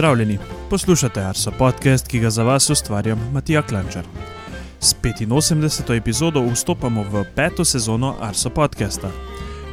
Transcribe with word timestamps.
Pozdravljeni, 0.00 0.38
poslušate 0.70 1.20
Arso 1.20 1.50
podcast, 1.58 2.08
ki 2.08 2.18
ga 2.20 2.30
za 2.30 2.42
vas 2.42 2.70
ustvarjam 2.70 3.18
Matija 3.32 3.62
Klančar. 3.62 4.04
S 4.80 4.94
85. 5.02 5.96
epizodo 5.96 6.40
vstopamo 6.42 7.02
v 7.02 7.24
peto 7.34 7.64
sezono 7.64 8.16
Arso 8.20 8.50
podcasta. 8.50 9.10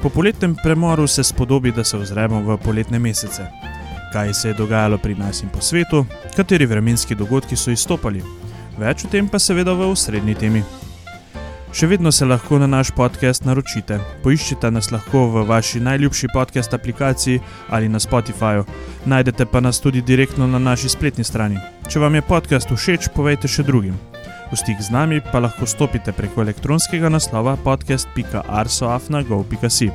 Po 0.01 0.09
poletnem 0.09 0.55
premoru 0.63 1.07
se 1.07 1.23
spodobi, 1.23 1.71
da 1.71 1.83
se 1.83 1.97
ozremo 1.97 2.41
v 2.41 2.57
poletne 2.57 2.99
mesece. 2.99 3.45
Kaj 4.13 4.33
se 4.33 4.47
je 4.47 4.53
dogajalo 4.53 4.97
pri 4.97 5.15
nas 5.15 5.43
in 5.43 5.49
po 5.49 5.61
svetu, 5.61 6.05
kateri 6.35 6.65
vremenski 6.65 7.15
dogodki 7.15 7.55
so 7.55 7.71
izstopali, 7.71 8.23
več 8.77 9.05
o 9.05 9.07
tem 9.07 9.29
pa 9.29 9.39
seveda 9.39 9.73
v 9.73 9.91
osrednji 9.91 10.35
temi. 10.35 10.63
Še 11.75 11.87
vedno 11.87 12.11
se 12.11 12.25
lahko 12.25 12.59
na 12.59 12.67
naš 12.67 12.91
podcast 12.95 13.45
naročite. 13.45 13.99
Poiščite 14.23 14.71
nas 14.71 14.91
lahko 14.91 15.27
v 15.33 15.43
vaši 15.49 15.79
najljubši 15.83 16.27
podcast 16.33 16.73
aplikaciji 16.73 17.39
ali 17.69 17.89
na 17.89 17.99
Spotifyju. 17.99 18.65
Najdete 19.05 19.45
pa 19.45 19.59
nas 19.59 19.81
tudi 19.83 20.01
direktno 20.01 20.47
na 20.47 20.59
naši 20.59 20.89
spletni 20.89 21.23
strani. 21.23 21.59
Če 21.87 21.99
vam 21.99 22.15
je 22.15 22.21
podcast 22.21 22.69
všeč, 22.71 23.07
povejte 23.15 23.47
še 23.47 23.63
drugim. 23.67 23.93
V 24.47 24.55
stik 24.55 24.79
z 24.79 24.95
nami 24.95 25.19
pa 25.19 25.43
lahko 25.43 25.67
stopite 25.67 26.15
preko 26.15 26.39
elektronskega 26.41 27.11
naslova 27.11 27.59
podcast.arsoafna.gov.si. 27.67 29.91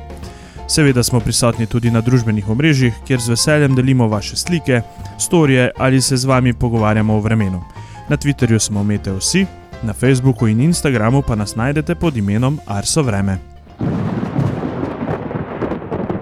Seveda 0.69 1.03
smo 1.03 1.19
prisotni 1.19 1.67
tudi 1.67 1.91
na 1.91 2.01
družbenih 2.01 2.49
omrežjih, 2.49 2.93
kjer 3.07 3.19
z 3.19 3.29
veseljem 3.33 3.75
delimo 3.75 4.07
vaše 4.07 4.35
slike, 4.37 4.81
storije 5.19 5.71
ali 5.77 6.01
se 6.01 6.17
z 6.17 6.25
vami 6.25 6.53
pogovarjamo 6.53 7.17
o 7.17 7.19
vremenu. 7.19 7.61
Na 8.09 8.17
Twitterju 8.17 8.59
smo 8.59 8.81
umete 8.81 9.11
vsi, 9.11 9.45
na 9.83 9.93
Facebooku 9.93 10.47
in 10.47 10.61
Instagramu 10.61 11.21
pa 11.21 11.35
nas 11.35 11.55
najdete 11.55 11.95
pod 11.95 12.17
imenom 12.17 12.59
Arso 12.67 13.03
Vreme. 13.03 13.37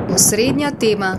Osrednja 0.09 0.71
tema. 0.71 1.17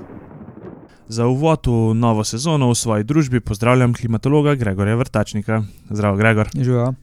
Za 1.09 1.27
uvod 1.27 1.67
v 1.67 1.95
novo 1.95 2.25
sezono 2.25 2.71
v 2.71 2.75
svoji 2.75 3.05
družbi 3.05 3.41
pozdravljam 3.41 3.95
klimatologa 3.95 4.55
Gregorja 4.55 4.97
Vrtačnika. 4.97 5.63
Zdravo, 5.91 6.17
Gregor. 6.17 6.49
Živijo. 6.55 6.89
Uh, 6.89 6.95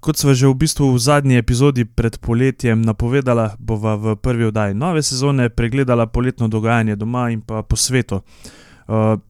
kot 0.00 0.16
sva 0.16 0.34
že 0.34 0.48
v 0.48 0.54
bistvu 0.54 0.92
v 0.92 0.98
zadnji 0.98 1.36
epizodi 1.36 1.84
pred 1.84 2.18
poletjem 2.18 2.82
napovedala, 2.82 3.54
bova 3.58 3.94
v 3.94 4.16
prvi 4.16 4.44
oddaji 4.44 4.74
nove 4.74 5.02
sezone 5.02 5.48
pregledala 5.48 6.06
poletno 6.06 6.48
dogajanje 6.48 6.96
doma 6.96 7.30
in 7.30 7.40
pa 7.40 7.62
po 7.62 7.76
svetu. 7.76 8.14
Uh, 8.14 8.59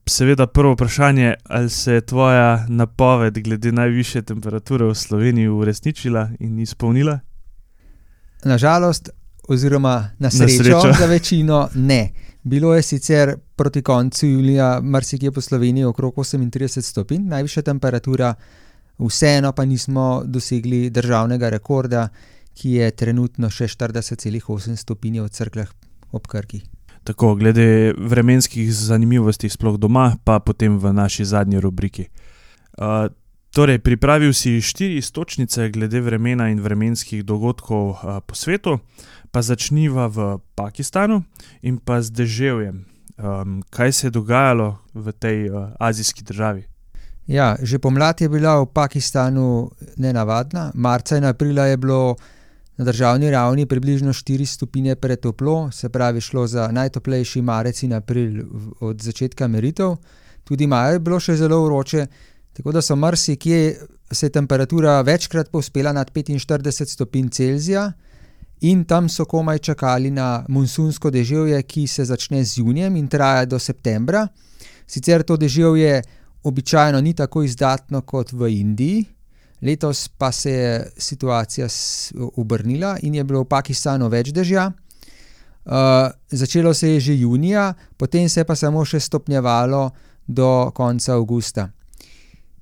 seveda, 0.06 0.46
prvo 0.46 0.72
vprašanje, 0.72 1.34
ali 1.44 1.70
se 1.70 1.92
je 1.92 2.00
tvoja 2.00 2.66
napoved 2.68 3.38
glede 3.38 3.72
najviše 3.72 4.22
temperature 4.22 4.84
v 4.84 4.94
Sloveniji 4.94 5.48
uresničila 5.48 6.28
in 6.40 6.58
izpolnila? 6.58 7.18
Nažalost, 8.44 9.10
oziroma 9.48 10.10
na 10.18 10.30
srečo, 10.30 10.62
srečo. 10.62 10.92
za 11.00 11.06
večino 11.06 11.68
ne. 11.74 12.10
Bilo 12.42 12.74
je 12.74 12.82
sicer 12.82 13.36
proti 13.56 13.82
koncu 13.82 14.26
julija 14.26 14.80
marsikje 14.82 15.32
po 15.32 15.40
Sloveniji 15.40 15.84
okrog 15.84 16.14
38 16.16 16.80
stopinj, 16.80 17.28
najvišja 17.28 17.62
temperatura, 17.62 18.34
vseeno 18.98 19.52
pa 19.52 19.64
nismo 19.64 20.22
dosegli 20.24 20.90
državnega 20.90 21.48
rekorda, 21.48 22.08
ki 22.54 22.70
je 22.70 22.90
trenutno 22.90 23.50
še 23.50 23.64
40,8 23.64 24.76
stopinj 24.76 25.20
v 25.20 25.28
crklah 25.28 25.68
ob 26.12 26.26
Krki. 26.26 26.62
Tako, 27.04 27.34
glede 27.34 27.94
vremenskih 27.96 28.68
zanimivosti, 28.74 29.48
sploh 29.48 29.78
doma, 29.80 30.16
pa 30.24 30.38
potem 30.38 30.78
v 30.78 30.92
naši 30.92 31.24
zadnji 31.24 31.60
rubriki. 31.60 32.08
Uh, 32.76 33.08
torej, 33.56 33.80
pripravil 33.80 34.32
si 34.32 34.60
štiri 34.60 35.00
istočnice 35.00 35.70
glede 35.70 36.00
vremena 36.00 36.50
in 36.52 36.60
vremenskih 36.60 37.24
dogodkov 37.24 37.84
uh, 37.90 38.20
po 38.20 38.34
svetu, 38.34 38.78
pa 39.32 39.42
začniva 39.42 40.08
v 40.12 40.38
Pakistanu 40.54 41.24
in 41.62 41.80
pa 41.80 42.02
z 42.04 42.12
deževjem. 42.12 42.84
Um, 43.20 43.60
kaj 43.70 43.92
se 43.92 44.06
je 44.06 44.10
dogajalo 44.10 44.78
v 44.94 45.12
tej 45.12 45.38
uh, 45.48 45.72
azijski 45.80 46.24
državi? 46.24 46.64
Ja, 47.30 47.56
že 47.62 47.78
pomlad 47.78 48.20
je 48.20 48.28
bila 48.28 48.58
v 48.60 48.66
Pakistanu 48.66 49.70
nenavadna. 49.96 50.72
Marca 50.74 51.16
in 51.16 51.24
aprila 51.24 51.66
je 51.66 51.76
bilo 51.76 52.16
na 52.80 52.84
državni 52.84 53.30
ravni 53.30 53.66
približno 53.66 54.12
4 54.12 54.44
stopinje 54.46 54.94
pretoplo, 54.96 55.70
se 55.72 55.88
pravi, 55.88 56.20
šlo 56.20 56.46
za 56.46 56.68
najtoplejši 56.72 57.42
marec 57.42 57.82
in 57.82 57.92
april 57.92 58.38
od 58.80 59.02
začetka 59.02 59.48
meritev. 59.48 59.96
Tudi 60.44 60.66
maja 60.66 60.94
je 60.94 61.02
bilo 61.04 61.18
še 61.20 61.36
zelo 61.36 61.58
vroče, 61.64 62.06
tako 62.56 62.72
da 62.72 62.80
so 62.80 62.96
marsikje 62.96 63.76
se 64.12 64.26
je 64.26 64.32
temperatura 64.32 65.00
večkrat 65.00 65.50
povzpela 65.52 65.92
nad 65.92 66.10
45 66.10 66.88
stopinj 66.88 67.28
Celzija. 67.28 67.92
In 68.60 68.84
tam 68.84 69.08
so 69.08 69.24
komaj 69.24 69.58
čakali 69.58 70.10
na 70.10 70.46
monsunsko 70.48 71.10
deževje, 71.10 71.62
ki 71.62 71.86
se 71.86 72.04
začne 72.04 72.44
z 72.44 72.64
junijem 72.64 72.96
in 72.96 73.08
traja 73.08 73.44
do 73.44 73.58
septembra. 73.58 74.24
Sicer 74.86 75.22
to 75.22 75.36
deževje 75.36 76.02
običajno 76.42 77.00
ni 77.00 77.12
tako 77.14 77.42
izdatno 77.42 78.00
kot 78.00 78.32
v 78.32 78.54
Indiji, 78.56 79.04
letos 79.62 80.08
pa 80.08 80.32
se 80.32 80.50
je 80.50 80.90
situacija 80.96 81.68
obrnila 82.36 82.96
in 83.02 83.14
je 83.14 83.24
bilo 83.24 83.42
v 83.42 83.48
Pakistanu 83.48 84.08
več 84.08 84.32
dežja. 84.32 84.70
Uh, 85.64 85.72
začelo 86.30 86.74
se 86.74 86.88
je 86.88 87.00
že 87.00 87.14
junija, 87.16 87.74
potem 87.96 88.28
se 88.28 88.40
je 88.40 88.44
pa 88.44 88.56
samo 88.56 88.84
še 88.84 89.00
stopnjevalo 89.00 89.90
do 90.26 90.70
konca 90.74 91.14
avgusta. 91.14 91.68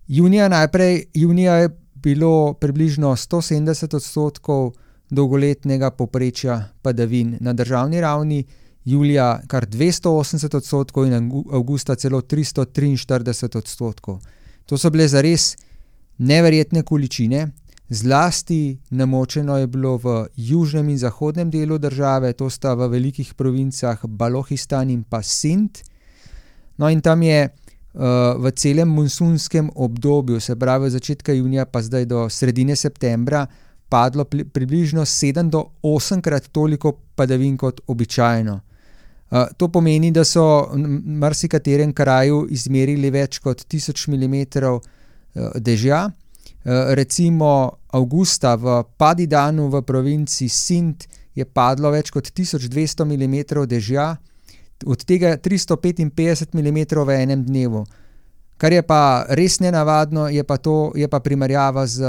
Junija 0.08 0.48
najprej, 0.48 1.04
junija 1.14 1.54
je 1.54 1.68
bilo 1.94 2.54
približno 2.54 3.16
170 3.16 3.94
odstotkov 3.94 4.72
dolgoletnega 5.10 5.90
poprečja 5.90 6.68
padavin 6.82 7.36
na 7.40 7.52
državni 7.52 8.00
ravni, 8.00 8.44
julija 8.84 9.40
kar 9.46 9.66
280 9.66 10.56
odstotkov 10.56 11.06
in 11.06 11.12
avgu- 11.12 11.44
avgusta 11.52 11.94
celo 11.94 12.20
343 12.20 13.56
odstotkov. 13.56 14.20
To 14.66 14.78
so 14.78 14.90
bile 14.90 15.08
zares 15.08 15.56
neverjetne 16.18 16.82
količine, 16.82 17.48
zlasti 17.88 18.78
namočeno 18.90 19.56
je 19.58 19.66
bilo 19.66 19.96
v 19.96 20.26
južnem 20.36 20.88
in 20.88 20.98
zahodnem 20.98 21.50
delu 21.50 21.78
države, 21.78 22.32
to 22.32 22.50
sta 22.50 22.74
v 22.74 22.88
velikih 22.88 23.34
provincah 23.34 23.98
Balohistan 24.06 24.90
in 24.90 25.04
pa 25.04 25.22
Sindh. 25.22 25.80
No, 26.78 26.90
in 26.90 27.00
tam 27.00 27.22
je 27.22 27.48
uh, 27.48 28.00
v 28.38 28.52
celem 28.52 28.88
monsunskem 28.88 29.70
obdobju, 29.74 30.40
se 30.40 30.56
pravi 30.56 30.86
od 30.86 30.92
začetka 30.92 31.32
junija 31.32 31.66
pa 31.66 31.82
zdaj 31.82 32.04
do 32.04 32.28
sredine 32.28 32.76
septembra, 32.76 33.46
padlo 33.88 34.24
pli- 34.24 34.44
približno 34.44 35.02
7 35.02 35.50
do 35.50 35.64
8 35.82 36.20
krat 36.20 36.48
toliko 36.48 36.92
padavin 37.14 37.56
kot 37.56 37.80
običajno. 37.86 38.60
Uh, 39.30 39.44
to 39.56 39.68
pomeni, 39.68 40.10
da 40.10 40.24
so 40.24 40.68
v 40.72 41.00
marsikaterem 41.04 41.92
kraju 41.92 42.46
izmerili 42.50 43.10
več 43.10 43.38
kot 43.38 43.64
1000 43.64 44.08
mm 44.08 44.36
dežja. 45.34 46.08
Uh, 46.08 46.92
recimo 46.98 47.78
avgusta 47.92 48.56
v 48.56 48.82
Padidanu 48.96 49.68
v 49.68 49.82
provinci 49.82 50.48
Sindh 50.48 51.06
je 51.34 51.46
padlo 51.46 51.92
več 51.94 52.10
kot 52.10 52.28
1200 52.34 53.06
mm 53.06 53.36
dežja, 53.70 54.16
od 54.86 55.04
tega 55.06 55.36
355 55.38 56.54
mm 56.54 56.78
v 57.06 57.10
enem 57.14 57.44
dnevu. 57.44 57.86
Kar 58.58 58.74
je 58.74 58.82
pa 58.82 59.26
res 59.38 59.60
nenavadno, 59.62 60.26
je 60.28 60.42
pa, 60.42 60.58
to, 60.58 60.90
je 60.98 61.06
pa 61.08 61.22
primerjava 61.22 61.86
z 61.86 62.02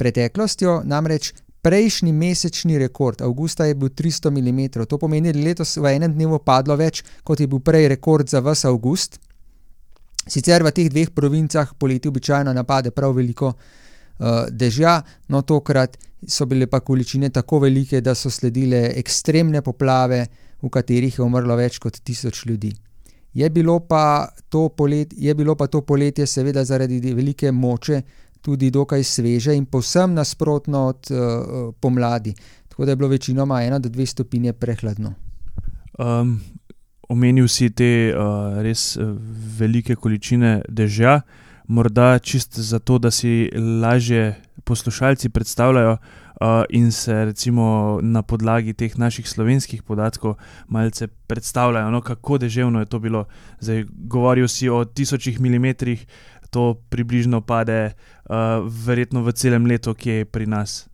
preteklostjo, 0.00 0.80
namreč 0.88 1.34
prejšnji 1.60 2.12
mesečni 2.16 2.78
rekord, 2.80 3.20
avgusta 3.20 3.66
je 3.68 3.74
bil 3.76 3.92
300 3.92 4.32
mm, 4.32 4.86
to 4.88 4.98
pomeni, 4.98 5.32
da 5.32 5.38
je 5.38 5.44
letos 5.44 5.76
v 5.76 5.92
enem 5.92 6.14
dnevu 6.14 6.40
padlo 6.40 6.76
več, 6.80 7.04
kot 7.24 7.40
je 7.40 7.48
bil 7.48 7.60
prej 7.60 7.90
rekord 7.92 8.28
za 8.28 8.40
vse 8.40 8.68
avgust. 8.68 9.20
Sicer 10.26 10.62
v 10.62 10.72
teh 10.72 10.90
dveh 10.92 11.10
provincah 11.14 11.72
poleti 11.78 12.08
običajno 12.08 12.52
napade 12.52 12.90
prav 12.90 13.16
veliko 13.16 13.54
uh, 13.54 14.46
dežja, 14.50 15.00
no 15.28 15.42
tokrat 15.42 15.96
so 16.28 16.46
bile 16.46 16.66
pa 16.66 16.80
količine 16.80 17.30
tako 17.30 17.58
velike, 17.58 18.00
da 18.00 18.14
so 18.14 18.30
sledile 18.30 18.92
ekstremne 19.00 19.62
poplave, 19.62 20.26
v 20.60 20.68
katerih 20.68 21.18
je 21.18 21.24
umrlo 21.24 21.56
več 21.56 21.78
kot 21.80 22.02
tisoč 22.04 22.44
ljudi. 22.46 22.72
Je 23.34 23.48
bilo, 23.50 23.78
pa 23.80 24.28
to 24.48 24.68
polet, 24.68 25.14
je 25.16 25.34
bilo 25.34 25.54
pa 25.56 25.66
to 25.66 25.80
poletje, 25.86 26.26
seveda 26.26 26.64
zaradi 26.64 27.14
velike 27.14 27.52
moče, 27.52 28.02
tudi 28.42 28.70
dokaj 28.70 29.04
sveže 29.04 29.54
in 29.56 29.66
povsem 29.66 30.14
nasprotno 30.14 30.86
od 30.88 31.10
uh, 31.10 31.74
pomladi. 31.80 32.34
Tako 32.68 32.84
da 32.84 32.92
je 32.92 32.96
bilo 32.96 33.08
večinoma 33.08 33.62
ena 33.62 33.78
do 33.78 33.88
dve 33.88 34.06
stopinje 34.06 34.52
prehladno. 34.52 35.14
Um, 35.98 36.40
omenil 37.10 37.48
si 37.50 37.70
te 37.74 38.14
uh, 38.14 38.60
res 38.62 38.94
uh, 38.96 39.10
velike 39.58 39.96
količine 39.98 40.60
dežja, 40.68 41.20
morda 41.70 42.18
čist 42.18 42.58
zato, 42.58 42.98
da 42.98 43.10
si 43.10 43.50
lažje 43.54 44.34
poslušalci 44.64 45.28
predstavljajo 45.28 45.96
uh, 45.96 46.62
in 46.70 46.92
se 46.92 47.24
recimo 47.24 47.98
na 48.02 48.22
podlagi 48.22 48.74
teh 48.74 48.98
naših 48.98 49.28
slovenskih 49.28 49.82
podatkov 49.82 50.36
malce 50.68 51.06
predstavljajo, 51.06 51.90
no, 51.90 52.00
kako 52.00 52.38
deževno 52.38 52.80
je 52.80 52.86
to 52.86 52.98
bilo. 52.98 53.24
Zdaj, 53.60 53.84
govoril 53.90 54.48
si 54.48 54.68
o 54.68 54.84
tisočih 54.84 55.40
milimetrih, 55.40 56.06
to 56.50 56.74
približno 56.90 57.40
pade 57.40 57.90
uh, 57.90 58.62
verjetno 58.86 59.22
v 59.22 59.32
celem 59.32 59.66
letu, 59.66 59.94
ki 59.94 60.10
je 60.10 60.24
pri 60.24 60.46
nas. 60.46 60.89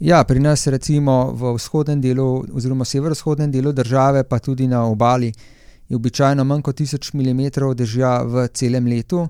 Ja, 0.00 0.24
pri 0.24 0.40
nas 0.40 0.66
recimo 0.66 1.30
v 1.32 1.54
vzhodnem 1.54 2.00
delu 2.00 2.44
oziroma 2.52 2.84
severovzhodnem 2.84 3.50
delu 3.50 3.72
države, 3.72 4.24
pa 4.24 4.38
tudi 4.38 4.66
na 4.66 4.84
obali, 4.86 5.32
je 5.88 5.96
običajno 5.96 6.44
manj 6.44 6.62
kot 6.62 6.80
1000 6.80 7.14
mm 7.14 7.74
dežja 7.74 8.22
v 8.26 8.48
celem 8.48 8.86
letu, 8.86 9.28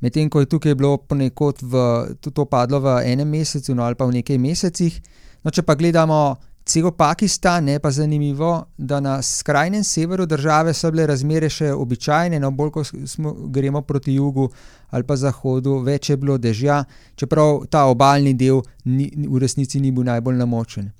medtem 0.00 0.30
ko 0.30 0.40
je 0.40 0.46
tukaj 0.46 0.74
bilo 0.74 0.98
ponekod 0.98 1.62
v, 1.62 1.74
to 2.20 2.44
padlo 2.44 2.80
v 2.80 3.00
enem 3.06 3.28
mesecu 3.28 3.74
no, 3.74 3.84
ali 3.84 3.94
pa 3.94 4.04
v 4.04 4.20
nekaj 4.20 4.38
mesecih. 4.38 5.00
No, 5.44 5.50
če 5.50 5.62
pa 5.62 5.74
gledamo 5.74 6.36
cel 6.64 6.90
Pakistan, 6.90 7.68
je 7.68 7.78
pa 7.78 7.90
zanimivo, 7.90 8.66
da 8.78 9.00
na 9.00 9.22
skrajnem 9.22 9.84
severu 9.84 10.26
države 10.26 10.74
so 10.74 10.90
bile 10.90 11.06
razmere 11.06 11.50
še 11.50 11.72
običajne, 11.72 12.40
no 12.40 12.50
bolj 12.50 12.70
ko 12.70 12.84
smo, 12.84 13.32
gremo 13.32 13.82
proti 13.82 14.14
jugu 14.14 14.48
ali 14.90 15.04
pa 15.08 15.16
zahodu, 15.16 15.78
več 15.80 16.10
je 16.10 16.16
bilo 16.16 16.38
dežja, 16.38 16.84
čeprav 17.16 17.64
ta 17.70 17.86
obaljni 17.88 18.34
del 18.34 18.60
ni, 18.84 19.08
v 19.28 19.40
resnici 19.40 19.80
ni 19.80 19.90
bil 19.90 20.04
najbolj 20.04 20.36
namočen. 20.36 20.90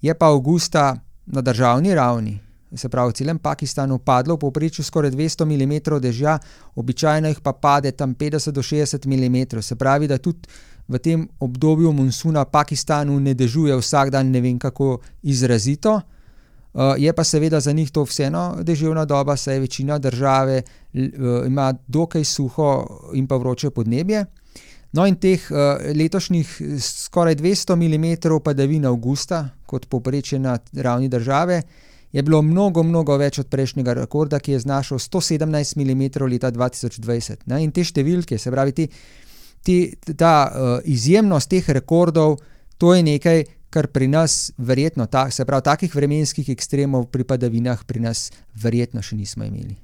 Je 0.00 0.14
pa 0.14 0.32
avgusta 0.32 0.94
na 1.26 1.40
državni 1.40 1.94
ravni, 1.94 2.38
se 2.74 2.88
pravi 2.88 3.12
v 3.12 3.14
celem 3.14 3.38
Pakistanu, 3.38 3.98
padlo 3.98 4.34
v 4.34 4.38
povprečju 4.38 4.84
skoraj 4.84 5.10
200 5.10 5.44
mm 5.44 6.00
dežja, 6.00 6.38
običajno 6.74 7.28
jih 7.28 7.40
pa 7.40 7.52
pade 7.52 7.92
tam 7.92 8.14
50 8.14 8.50
do 8.50 8.62
60 8.62 9.06
mm, 9.06 9.60
se 9.60 9.76
pravi, 9.76 10.08
da 10.08 10.18
tudi 10.18 10.48
v 10.88 10.98
tem 10.98 11.28
obdobju 11.40 11.92
monsuna 11.92 12.44
Pakistanu 12.44 13.20
ne 13.20 13.34
dežuje 13.34 13.76
vsak 13.76 14.10
dan, 14.10 14.30
ne 14.30 14.40
vem 14.40 14.58
kako 14.58 14.98
izrazito. 15.22 16.00
Uh, 16.72 16.96
je 16.96 17.12
pa 17.12 17.24
seveda 17.24 17.60
za 17.60 17.72
njih 17.72 17.90
to 17.90 18.04
vseeno 18.04 18.56
deževna 18.62 19.04
doba, 19.04 19.36
saj 19.36 19.58
večina 19.58 19.98
države 19.98 20.62
uh, 20.62 21.46
ima 21.46 21.74
dokaj 21.88 22.24
suho 22.24 22.86
in 23.12 23.26
pa 23.26 23.36
vroče 23.36 23.70
podnebje. 23.70 24.24
No, 24.92 25.06
in 25.06 25.16
teh 25.16 25.40
uh, 25.50 25.80
letošnjih 25.96 26.60
skoraj 26.80 27.36
200 27.36 27.76
mm 27.76 28.40
padavin 28.44 28.86
avgusta, 28.86 29.48
kot 29.66 29.86
poprečje 29.86 30.38
na 30.38 30.58
ravni 30.72 31.08
države, 31.08 31.62
je 32.12 32.22
bilo 32.22 32.42
mnogo, 32.42 32.82
mnogo 32.82 33.16
več 33.16 33.38
od 33.38 33.48
prejšnjega 33.48 33.92
rekorda, 33.92 34.38
ki 34.38 34.52
je 34.52 34.58
znašal 34.58 34.98
117 34.98 35.76
mm 35.76 36.24
leta 36.28 36.52
2020. 36.52 37.46
Ne, 37.46 37.62
in 37.64 37.72
te 37.72 37.84
številke, 37.84 38.38
se 38.38 38.52
pravi, 38.52 38.72
te 38.72 38.88
ti, 39.62 39.94
ta 40.16 40.34
uh, 40.50 40.78
izjemnost 40.84 41.50
teh 41.50 41.68
rekordov, 41.68 42.38
to 42.78 42.94
je 42.94 43.02
nekaj, 43.02 43.44
kar 43.72 43.88
pri 43.88 44.08
nas, 44.08 44.52
verjetno, 44.58 45.06
ta, 45.06 45.30
se 45.30 45.44
pravi, 45.48 45.64
takih 45.64 45.94
vremenskih 45.94 46.48
ekstremov 46.52 47.06
pri 47.12 47.24
padavinah, 47.24 47.84
pri 47.86 48.02
nas, 48.04 48.30
verjetno 48.54 49.02
še 49.02 49.16
nismo 49.16 49.46
imeli. 49.46 49.78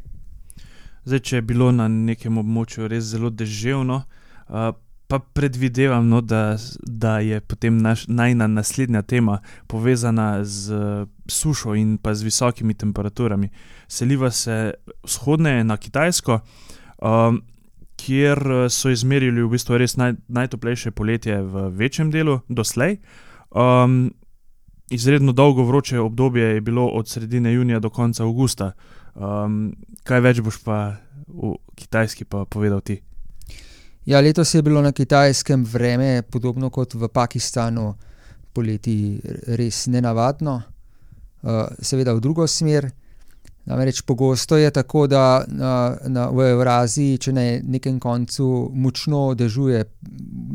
Zdaj, 1.09 1.23
če 1.25 1.39
je 1.39 1.47
bilo 1.47 1.71
na 1.73 1.89
nekem 1.89 2.37
območju 2.43 2.91
res 2.91 3.07
zelo 3.15 3.31
deževno, 3.31 4.03
uh, 4.03 4.71
pa 5.09 5.19
predvidevam, 5.19 6.05
no, 6.11 6.21
da, 6.21 6.59
da 6.85 7.19
je 7.25 7.41
potem 7.41 7.79
naš, 7.81 8.05
najna 8.13 8.47
naslednja 8.47 9.03
tema 9.03 9.39
povezana 9.67 10.45
z 10.45 10.75
uh, 10.75 11.07
sušo 11.25 11.73
in 11.81 11.97
pa 11.97 12.13
z 12.15 12.29
visokimi 12.29 12.75
temperaturami. 12.75 13.49
Seliva 13.89 14.31
se 14.31 14.75
vzhodne 15.07 15.63
na 15.65 15.79
Kitajsko. 15.81 16.41
Um, 16.99 17.41
kjer 17.99 18.39
eh, 18.39 18.69
so 18.71 18.91
izmerili 18.91 19.43
v 19.43 19.51
bistvu 19.53 19.79
res 19.79 19.97
naj, 19.99 20.15
najtoplejše 20.29 20.95
poletje 20.97 21.43
v 21.43 21.69
večjem 21.75 22.13
delu 22.15 22.41
doslej. 22.49 22.99
Um, 23.51 24.11
izredno 24.91 25.33
dolgo 25.33 25.65
vroče 25.65 26.01
obdobje 26.01 26.55
je 26.55 26.61
bilo 26.61 26.87
od 26.87 27.09
sredine 27.09 27.53
junija 27.53 27.81
do 27.81 27.91
konca 27.91 28.25
avgusta. 28.25 28.73
Um, 29.15 29.75
kaj 30.05 30.21
več 30.21 30.41
boš 30.45 30.63
pa 30.65 30.97
v 31.29 31.57
Kitajski 31.75 32.25
pa 32.25 32.45
povedal 32.45 32.81
ti? 32.81 33.01
Ja, 34.09 34.21
letos 34.21 34.55
je 34.55 34.63
bilo 34.63 34.81
na 34.83 34.93
kitajskem 34.93 35.65
vreme, 35.69 36.23
podobno 36.23 36.71
kot 36.71 36.95
v 36.95 37.11
Pakistanu, 37.13 37.93
poleti 38.57 39.21
res 39.47 39.87
nenavadno, 39.87 40.55
uh, 40.57 41.67
seveda 41.81 42.15
v 42.17 42.23
drugo 42.25 42.47
smer. 42.49 42.89
Namreč 43.69 44.01
pogosto 44.03 44.57
je 44.57 44.71
tako, 44.71 45.07
da 45.07 45.45
na, 45.49 45.97
na, 46.09 46.29
v 46.33 46.47
Evraziji, 46.55 47.19
če 47.21 47.33
na 47.37 47.43
ne, 47.45 47.59
nekem 47.77 47.99
koncu 48.01 48.71
močno 48.73 49.35
dežuje, 49.37 49.83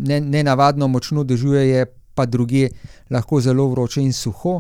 ne, 0.10 0.18
ne 0.21 0.42
navadno 0.44 0.88
močno 0.89 1.21
dežuje, 1.24 1.68
je 1.68 1.86
pa 2.15 2.25
druge 2.25 2.71
lahko 3.13 3.42
zelo 3.42 3.68
vroče 3.69 4.01
in 4.01 4.13
suho. 4.13 4.60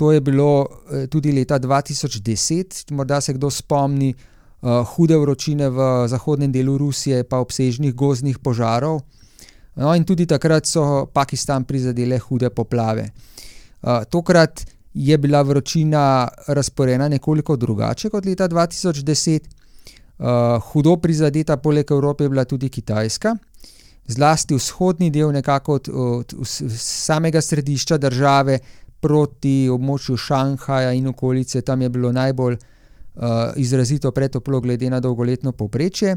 To 0.00 0.12
je 0.12 0.20
bilo 0.24 0.64
eh, 0.64 1.06
tudi 1.12 1.32
leta 1.36 1.60
2010, 1.60 2.92
morda 2.96 3.20
se 3.20 3.36
kdo 3.36 3.50
spomni 3.50 4.14
uh, 4.14 4.80
hude 4.94 5.16
vročine 5.16 5.68
v 5.68 6.08
zahodnem 6.08 6.52
delu 6.52 6.78
Rusije, 6.78 7.24
pa 7.24 7.44
obsežnih 7.44 7.94
gozdnih 7.94 8.38
požarov. 8.38 9.00
No, 9.76 9.92
in 9.94 10.04
tudi 10.04 10.26
takrat 10.26 10.66
so 10.66 11.06
Pakistan 11.12 11.64
prizadele 11.64 12.18
hude 12.18 12.50
poplave. 12.50 13.10
Uh, 13.82 14.04
tokrat 14.08 14.64
je 14.94 15.18
bila 15.18 15.42
vročina 15.42 16.28
razporejena 16.46 17.08
nekoliko 17.08 17.56
drugače 17.56 18.10
kot 18.10 18.26
leta 18.26 18.48
2010. 18.48 19.40
Uh, 20.20 20.26
hudo 20.72 20.96
prizadeta 20.96 21.56
poleg 21.56 21.90
Evrope 21.90 22.24
je 22.24 22.28
bila 22.28 22.44
tudi 22.44 22.68
Kitajska, 22.68 23.36
zlasti 24.06 24.54
vzhodni 24.54 25.10
del, 25.10 25.32
nekako 25.32 25.74
od, 25.74 25.88
od, 25.88 26.34
od 26.38 26.46
samega 26.76 27.40
središča 27.40 27.98
države 27.98 28.58
proti 29.00 29.68
območju 29.72 30.16
Šanghaja 30.16 30.92
in 30.92 31.06
okolice, 31.08 31.62
tam 31.62 31.82
je 31.82 31.88
bilo 31.88 32.12
najbolj 32.12 32.54
uh, 32.54 33.22
izrazito 33.56 34.12
pretoplo, 34.12 34.60
glede 34.60 34.90
na 34.90 35.00
dolgoletno 35.00 35.52
povprečje. 35.52 36.16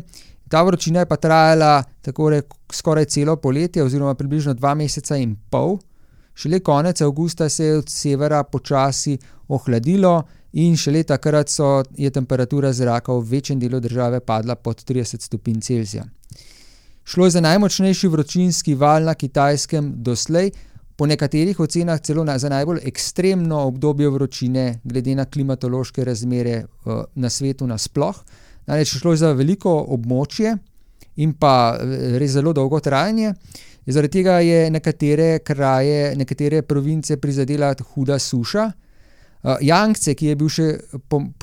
Ta 0.49 0.63
vročina 0.63 0.99
je 0.99 1.05
pa 1.05 1.15
trajala 1.15 1.83
tako 2.01 2.29
rekoč 2.29 2.75
skoraj 2.75 3.05
celo 3.05 3.35
poletje, 3.35 3.83
oziroma 3.83 4.13
približno 4.13 4.53
dva 4.53 4.73
meseca 4.75 5.15
in 5.15 5.37
pol. 5.49 5.77
Šele 6.35 6.59
konec 6.59 7.01
avgusta 7.01 7.49
se 7.49 7.65
je 7.65 7.77
od 7.77 7.89
severa 7.89 8.43
počasi 8.43 9.17
ohladilo 9.47 10.23
in 10.53 10.77
šele 10.77 11.03
takrat 11.03 11.49
so, 11.49 11.83
je 11.97 12.09
temperatura 12.09 12.73
zraka 12.73 13.13
v 13.13 13.25
večjem 13.29 13.59
delu 13.59 13.79
države 13.79 14.19
padla 14.19 14.55
pod 14.55 14.83
30 14.83 15.21
stopinj 15.21 15.61
Celzija. 15.61 16.05
Šlo 17.05 17.25
je 17.25 17.31
za 17.31 17.41
najmočnejši 17.41 18.07
vročinski 18.07 18.75
val 18.75 19.03
na 19.03 19.13
kitajskem 19.13 19.93
doslej, 19.95 20.51
po 20.95 21.05
nekaterih 21.05 21.59
ocenah 21.59 22.01
celo 22.01 22.23
na, 22.23 22.37
za 22.37 22.49
najbolj 22.49 22.79
ekstremno 22.85 23.59
obdobje 23.67 24.09
vročine, 24.09 24.79
glede 24.83 25.15
na 25.15 25.25
klimatološke 25.25 26.05
razmere 26.05 26.63
uh, 26.63 27.03
na 27.15 27.29
svetu 27.29 27.67
nasploh. 27.67 28.23
Namreč 28.65 28.97
šlo 28.97 29.11
je 29.11 29.17
za 29.17 29.31
veliko 29.33 29.73
območje 29.89 30.53
in 31.15 31.33
pa 31.33 31.77
res 32.17 32.31
zelo 32.31 32.53
dolgo 32.53 32.79
trajanje. 32.79 33.33
Zaradi 33.85 34.11
tega 34.11 34.39
je 34.39 34.69
nekatere 34.71 35.39
kraje, 35.39 36.15
nekatere 36.15 36.61
province 36.61 37.17
prizadela 37.17 37.73
huda 37.93 38.19
suša. 38.19 38.71
Uh, 39.43 39.57
Jankce, 39.61 40.13
ki 40.15 40.29
je 40.31 40.35
bil 40.39 40.49
še 40.49 40.67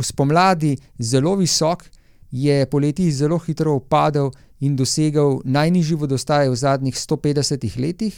spomladi 0.00 0.72
zelo 0.98 1.34
visok, 1.36 1.84
je 2.32 2.64
poleti 2.70 3.10
zelo 3.12 3.36
hitro 3.44 3.74
upadel 3.76 4.30
in 4.64 4.76
dosegel 4.76 5.40
najnižji 5.44 5.98
vodostaj 6.00 6.48
v 6.48 6.56
zadnjih 6.56 6.96
150 6.96 7.76
letih. 7.76 8.16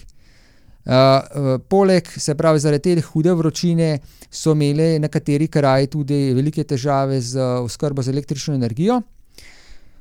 Uh, 0.82 1.58
poleg, 1.70 2.06
se 2.06 2.34
pravi, 2.34 2.62
zaradi 2.62 2.94
te 2.94 3.02
hude 3.06 3.34
vročine 3.34 3.96
so 4.30 4.54
imeli 4.54 5.00
nekateri 5.02 5.48
kraji 5.48 5.90
tudi 5.90 6.20
velike 6.34 6.62
težave 6.64 7.20
z 7.20 7.42
oskrbo 7.62 8.02
z 8.02 8.14
električno 8.14 8.54
energijo. 8.54 9.00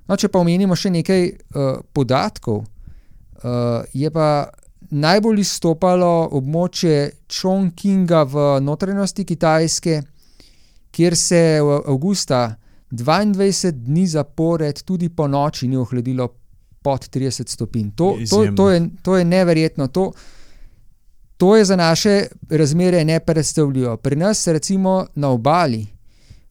No, 0.05 0.17
če 0.17 0.29
pa 0.29 0.41
omenimo 0.41 0.77
še 0.77 0.93
nekaj 0.93 1.25
uh, 1.25 1.81
podatkov, 1.93 2.61
Uh, 2.61 2.80
je 3.93 4.11
pa 4.11 4.49
najbolj 4.91 5.39
izstopalo 5.39 6.29
območje 6.37 7.11
Chongqinga 7.31 8.23
v 8.29 8.47
notranjosti 8.61 9.25
Kitajske, 9.25 10.01
kjer 10.91 11.15
se 11.17 11.37
je 11.37 11.61
v 11.63 11.79
avgusta 11.87 12.41
22 12.91 13.71
dni 13.71 14.07
zapored 14.07 14.83
tudi 14.83 15.09
po 15.09 15.27
noči 15.27 15.67
ni 15.67 15.77
ohladilo 15.77 16.27
pod 16.81 17.07
30 17.07 17.47
stopinj. 17.47 17.91
To, 17.95 18.17
to, 18.29 18.45
to, 18.55 18.69
je, 18.69 18.89
to 19.01 19.17
je 19.17 19.25
neverjetno. 19.25 19.87
To, 19.87 20.11
to 21.37 21.55
je 21.55 21.65
za 21.65 21.75
naše 21.75 22.27
razmere 22.49 23.05
nepredstavljivo. 23.05 23.97
Pri 23.97 24.15
nas, 24.15 24.47
recimo 24.47 25.05
na 25.15 25.29
obali, 25.29 25.87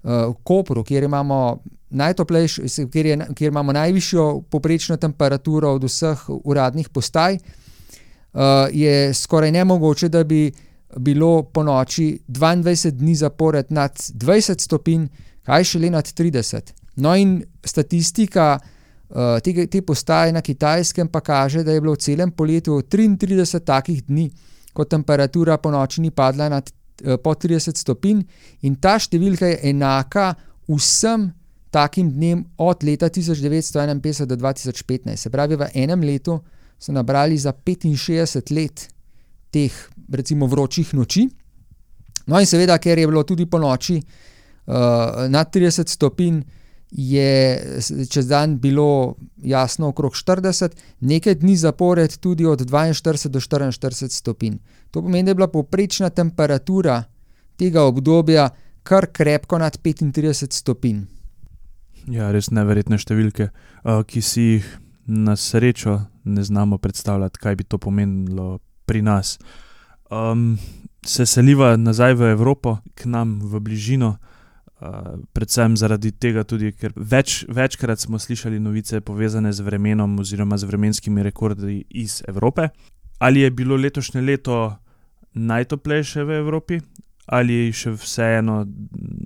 uh, 0.02 0.10
v 0.10 0.34
Kopru, 0.44 0.84
kjer 0.84 1.04
imamo 1.04 1.62
najtoplejši, 1.90 2.62
kjer, 2.92 3.06
je, 3.06 3.18
kjer 3.34 3.48
imamo 3.48 3.72
najvišjo 3.72 4.42
poprečno 4.50 4.96
temperaturo 4.96 5.72
od 5.74 5.84
vseh 5.84 6.24
uradnih 6.28 6.88
postaj, 6.88 7.34
uh, 7.34 8.40
je 8.72 9.14
skoraj 9.14 9.52
nemogoče, 9.52 10.08
da 10.08 10.24
bi 10.24 10.52
bilo 10.96 11.42
po 11.42 11.62
noči 11.62 12.18
22 12.28 12.90
dni 12.90 13.14
zapored 13.14 13.66
nad 13.68 13.92
20 13.92 14.60
stopinj, 14.60 15.06
kaj 15.42 15.64
šele 15.64 15.90
nad 15.90 16.04
30. 16.04 16.72
No, 16.96 17.14
in 17.16 17.42
statistika 17.64 18.58
uh, 18.58 19.16
te, 19.42 19.66
te 19.66 19.82
postaje 19.82 20.32
na 20.32 20.40
kitajskem 20.40 21.08
pa 21.08 21.20
kaže, 21.20 21.64
da 21.64 21.72
je 21.72 21.80
bilo 21.80 21.92
v 21.92 22.02
celem 22.02 22.30
poletju 22.30 22.82
33 22.82 23.60
takih 23.64 24.02
dni, 24.04 24.30
ko 24.72 24.84
temperatura 24.84 25.56
po 25.58 25.70
noči 25.70 26.00
ni 26.00 26.10
padla 26.10 26.48
nad 26.48 26.70
uh, 26.70 27.16
po 27.22 27.34
30 27.34 27.76
stopinj, 27.76 28.22
in 28.62 28.76
ta 28.76 28.98
številka 28.98 29.46
je 29.46 29.60
enaka 29.70 30.34
vsem 30.68 31.30
takim 31.70 32.10
dnem 32.10 32.44
od 32.56 32.84
leta 32.84 33.08
1951 33.08 34.26
do 34.26 34.36
2015. 34.36 35.16
Se 35.16 35.30
pravi, 35.30 35.56
v 35.56 35.68
enem 35.74 36.00
letu 36.00 36.40
so 36.78 36.92
nabrali 36.92 37.38
za 37.38 37.52
65 37.52 38.54
let 38.54 38.88
teh, 39.50 39.72
recimo, 40.12 40.46
vročih 40.46 40.94
noči. 40.94 41.28
No, 42.26 42.40
in 42.40 42.46
seveda, 42.46 42.78
ker 42.78 42.98
je 42.98 43.06
bilo 43.06 43.22
tudi 43.22 43.46
po 43.46 43.58
noči 43.58 43.98
uh, 43.98 44.74
nad 45.28 45.50
30 45.54 45.88
stopinj, 45.88 46.42
je 46.90 47.62
čez 48.10 48.26
dan 48.26 48.58
bilo 48.58 49.14
jasno 49.42 49.88
okrog 49.88 50.12
40, 50.12 50.74
nekaj 51.00 51.34
dni 51.34 51.56
zapored 51.56 52.16
tudi 52.18 52.46
od 52.46 52.60
42 52.60 53.28
do 53.28 53.40
44 53.40 54.08
stopinj. 54.10 54.56
To 54.90 55.02
pomeni, 55.02 55.22
da 55.22 55.30
je 55.30 55.34
bila 55.34 55.48
povprečna 55.48 56.10
temperatura 56.10 57.02
tega 57.56 57.82
obdobja 57.82 58.48
kar 58.82 59.06
krepko 59.06 59.58
nad 59.58 59.78
35 59.78 60.52
stopinj. 60.52 61.19
Ja, 62.10 62.32
res 62.34 62.48
neverjetne 62.50 62.98
številke, 62.98 63.50
uh, 63.84 64.02
ki 64.02 64.20
si 64.24 64.46
jih 64.56 64.70
na 65.10 65.36
srečo 65.38 66.00
ne 66.26 66.42
znamo 66.42 66.78
predstavljati, 66.82 67.38
kaj 67.38 67.56
bi 67.56 67.66
to 67.66 67.78
pomenilo 67.78 68.58
pri 68.86 69.02
nas. 69.06 69.36
Um, 70.10 70.58
se 71.06 71.26
seliva 71.26 71.76
nazaj 71.78 72.16
v 72.18 72.32
Evropo, 72.34 72.80
k 72.98 73.06
nam 73.06 73.38
v 73.46 73.60
bližino, 73.62 74.16
uh, 74.18 75.22
predvsem 75.36 75.76
zaradi 75.78 76.10
tega, 76.10 76.42
tudi, 76.42 76.72
ker 76.74 76.96
več, 76.96 77.44
večkrat 77.46 78.02
smo 78.02 78.18
slišali 78.18 78.58
novice 78.58 79.00
povezane 79.06 79.52
z 79.54 79.62
vremenom 79.62 80.18
oziroma 80.18 80.58
z 80.58 80.66
vremenskimi 80.66 81.22
rekordi 81.22 81.84
iz 81.94 82.24
Evrope. 82.26 82.72
Ali 83.22 83.46
je 83.46 83.54
bilo 83.54 83.78
letošnje 83.78 84.24
leto 84.24 84.58
najtoplejše 85.38 86.26
v 86.26 86.42
Evropi, 86.42 86.80
ali 87.30 87.70
še 87.72 87.94
vseeno 87.94 88.64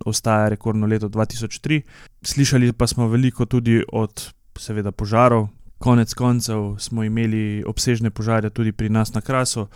ostaja 0.05 0.51
rekordno 0.53 0.87
leto 0.87 1.09
2003. 1.09 1.81
Slišali 2.25 2.73
pa 2.73 2.87
smo 2.87 3.09
veliko 3.09 3.47
tudi 3.47 3.81
od, 3.93 4.29
seveda, 4.61 4.93
požarov. 4.93 5.49
Konec 5.81 6.15
koncev 6.15 6.77
smo 6.81 7.05
imeli 7.05 7.65
obsežne 7.67 8.11
požare 8.11 8.51
tudi 8.51 8.73
pri 8.73 8.89
nas 8.89 9.15
na 9.15 9.21
Krasu. 9.21 9.67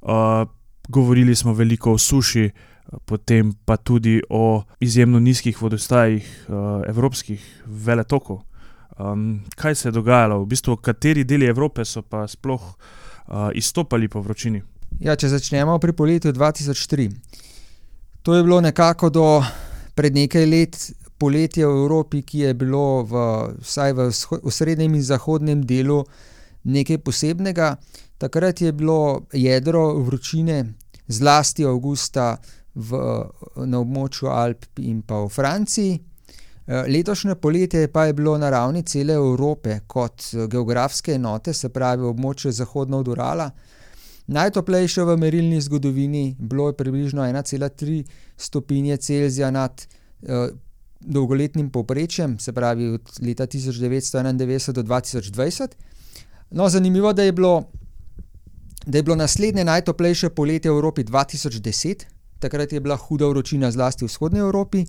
Uh, 0.00 0.44
govorili 0.88 1.34
smo 1.36 1.52
veliko 1.52 1.92
o 1.92 1.98
suši, 1.98 2.50
potem 3.04 3.52
pa 3.64 3.76
tudi 3.76 4.20
o 4.30 4.62
izjemno 4.80 5.20
nizkih 5.20 5.62
vodostajih 5.62 6.28
uh, 6.48 6.82
evropskih 6.88 7.64
veletokov. 7.66 8.44
Um, 8.98 9.44
kaj 9.56 9.74
se 9.74 9.88
je 9.88 9.92
dogajalo, 9.92 10.42
v 10.42 10.46
bistvu, 10.46 10.76
kateri 10.76 11.24
deli 11.24 11.46
Evrope 11.46 11.84
so 11.84 12.02
pa 12.02 12.26
sploh 12.28 12.62
uh, 12.62 13.50
izstopali 13.54 14.08
po 14.08 14.20
vročini? 14.20 14.62
Ja, 15.00 15.16
če 15.16 15.28
začnemo 15.28 15.78
pri 15.78 15.92
poletju 15.92 16.32
2003. 16.32 17.12
To 18.28 18.34
je 18.34 18.42
bilo 18.42 18.60
nekako 18.60 19.08
do 19.10 19.42
pred 19.94 20.14
nekaj 20.14 20.46
let 20.46 20.76
poletje 21.18 21.66
v 21.66 21.70
Evropi, 21.70 22.20
ki 22.22 22.38
je 22.38 22.54
bilo 22.54 23.02
v, 23.02 23.20
vsaj 23.64 23.92
v, 23.96 24.04
v 24.44 24.52
srednjem 24.52 24.98
in 24.98 25.02
zahodnem 25.02 25.62
delu 25.64 26.02
nekaj 26.68 26.98
posebnega. 26.98 27.70
Takrat 28.20 28.60
je 28.60 28.72
bilo 28.72 29.24
jedro 29.32 29.94
vročine, 30.04 30.74
zlasti 31.08 31.64
avgusta 31.64 32.36
v, 32.74 33.00
na 33.64 33.80
območju 33.80 34.28
Alp 34.28 34.76
in 34.84 35.00
pa 35.00 35.24
v 35.24 35.32
Franciji. 35.32 35.96
Letošnje 36.68 37.40
poletje 37.40 37.88
pa 37.88 38.10
je 38.10 38.12
bilo 38.12 38.36
na 38.36 38.52
ravni 38.52 38.84
cele 38.84 39.16
Evrope 39.16 39.80
kot 39.86 40.34
geografske 40.52 41.16
enote, 41.16 41.56
se 41.56 41.72
pravi 41.72 42.04
območje 42.04 42.52
Zahodno 42.52 43.00
od 43.00 43.08
Urala. 43.08 43.48
Najtoplejše 44.28 45.02
v 45.08 45.16
merilni 45.16 45.60
zgodovini 45.60 46.36
bilo 46.38 46.68
je 46.68 46.76
približno 46.76 47.22
1,3 47.22 48.04
stopinje 48.36 48.96
Celzija 48.96 49.50
nad 49.50 49.72
eh, 50.22 50.48
dolgoletnim 51.00 51.70
povprečjem, 51.70 52.38
se 52.38 52.52
pravi 52.52 52.88
od 52.88 53.02
leta 53.22 53.46
1991 53.46 54.72
do 54.72 54.82
2020. 54.82 55.68
No, 56.50 56.68
zanimivo, 56.68 57.12
da 57.12 57.22
je 57.22 57.32
bilo 57.32 57.64
da 58.86 58.98
je 58.98 59.02
bilo 59.02 59.16
naslednje 59.16 59.64
najtoplejše 59.64 60.30
poletje 60.30 60.70
v 60.70 60.74
Evropi 60.74 61.04
2010, 61.04 62.04
takrat 62.38 62.72
je 62.72 62.80
bila 62.80 62.96
huda 62.96 63.26
vročina 63.26 63.70
zlasti 63.70 64.04
v 64.04 64.08
vzhodnji 64.08 64.40
Evropi, 64.40 64.84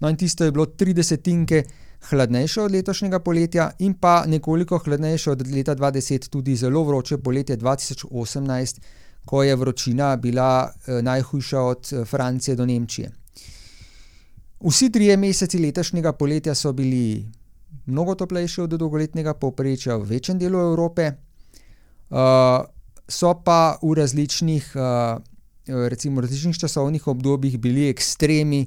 no 0.00 0.08
in 0.08 0.16
tisto 0.16 0.44
je 0.44 0.52
bilo 0.52 0.66
tri 0.66 0.92
desetinke 0.92 1.64
hladnejše 2.10 2.62
od 2.62 2.72
letošnjega 2.72 3.18
poletja, 3.18 3.70
in 3.78 3.94
pa 3.94 4.24
nekoliko 4.26 4.78
hladnejše 4.78 5.30
od 5.30 5.46
leta 5.54 5.76
2010, 5.76 6.28
tudi 6.28 6.56
zelo 6.56 6.84
vroče 6.84 7.18
poletje 7.18 7.56
2018, 7.56 8.80
ko 9.24 9.42
je 9.42 9.56
vročina 9.56 10.16
bila 10.16 10.70
eh, 10.86 11.02
najhujša 11.02 11.60
od 11.60 11.92
eh, 11.92 12.04
Francije 12.04 12.56
do 12.56 12.66
Nemčije. 12.66 13.10
Vsi 14.60 14.90
trije 14.92 15.16
meseci 15.16 15.58
letošnjega 15.58 16.12
poletja 16.12 16.54
so 16.54 16.72
bili 16.72 17.26
mnogo 17.86 18.14
toplejši 18.14 18.60
od 18.60 18.70
dolgoletnega 18.70 19.34
povprečja 19.34 19.96
v 19.96 20.02
večjem 20.02 20.38
delu 20.38 20.58
Evrope. 20.58 21.12
Uh, 22.10 22.16
so 23.08 23.34
pa 23.44 23.78
v 23.82 23.94
različnih, 23.94 24.72
recimo, 25.66 26.20
različnih 26.20 26.58
časovnih 26.58 27.06
obdobjih 27.06 27.58
bili 27.58 27.88
ekstremi, 27.88 28.66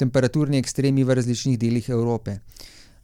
temperaturni 0.00 0.58
ekstremi 0.58 1.04
v 1.04 1.16
različnih 1.20 1.58
delih 1.60 1.88
Evrope. 1.92 2.38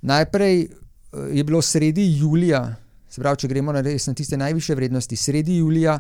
Najprej 0.03 0.67
uh, 0.67 1.29
je 1.33 1.45
bilo 1.45 1.63
sredi 1.63 2.09
julija, 2.19 2.65
se 3.09 3.21
pravi, 3.21 3.45
če 3.45 3.53
gremo 3.53 3.73
na, 3.73 3.85
res, 3.85 4.09
na 4.09 4.15
tiste 4.17 4.37
najviše 4.41 4.75
vrednosti, 4.75 5.17
sredi 5.17 5.61
julija 5.61 5.99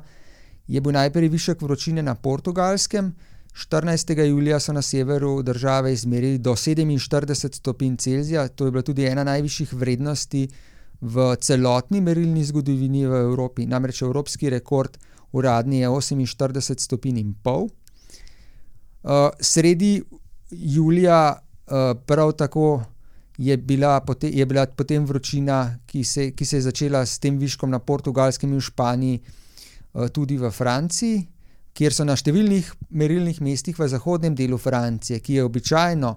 je 0.66 0.80
bil 0.80 0.96
najprej 0.96 1.30
višek 1.30 1.62
vročine 1.62 2.02
na 2.02 2.14
portugalskem. 2.14 3.12
14. 3.56 4.12
julija 4.26 4.60
so 4.60 4.72
na 4.72 4.82
severu 4.82 5.42
države 5.42 5.92
izmerili 5.92 6.38
do 6.38 6.52
47 6.52 7.54
stopinj 7.56 7.96
Celzija, 7.96 8.48
to 8.48 8.66
je 8.66 8.70
bila 8.70 8.82
tudi 8.82 9.06
ena 9.06 9.24
najvišjih 9.24 9.72
vrednosti 9.72 10.48
v 11.00 11.36
celotni 11.40 12.00
merilni 12.00 12.44
zgodovini 12.44 13.06
v 13.06 13.20
Evropi, 13.20 13.66
namreč 13.66 14.02
evropski 14.02 14.50
rekord 14.50 14.98
uradni 15.32 15.80
je 15.80 15.88
48 15.88 16.80
stopinj 16.80 17.18
in 17.18 17.34
pol. 17.42 17.68
Uh, 19.02 19.30
sredi 19.40 20.02
julija 20.50 21.38
uh, 21.38 21.96
prav 22.06 22.32
tako 22.32 22.82
je 23.38 23.56
bila, 23.56 24.00
pote, 24.00 24.28
je 24.28 24.46
bila 24.46 24.66
potem 24.66 25.04
vročina, 25.04 25.78
ki 25.86 26.04
se, 26.04 26.30
ki 26.30 26.44
se 26.44 26.56
je 26.56 26.62
začela 26.62 27.06
s 27.06 27.18
tem 27.18 27.38
viškom 27.38 27.70
na 27.70 27.78
portugalskem 27.78 28.52
in 28.52 28.58
v 28.58 28.64
Španiji, 28.64 29.20
uh, 29.20 30.08
tudi 30.08 30.38
v 30.38 30.50
Franciji, 30.50 31.26
kjer 31.76 31.92
so 31.92 32.06
na 32.08 32.16
številnih 32.16 32.70
merilnih 32.90 33.42
mestih 33.44 33.76
v 33.76 33.88
zahodnem 33.88 34.34
delu 34.34 34.56
Francije, 34.58 35.20
ki 35.20 35.36
je 35.36 35.44
običajno 35.44 36.14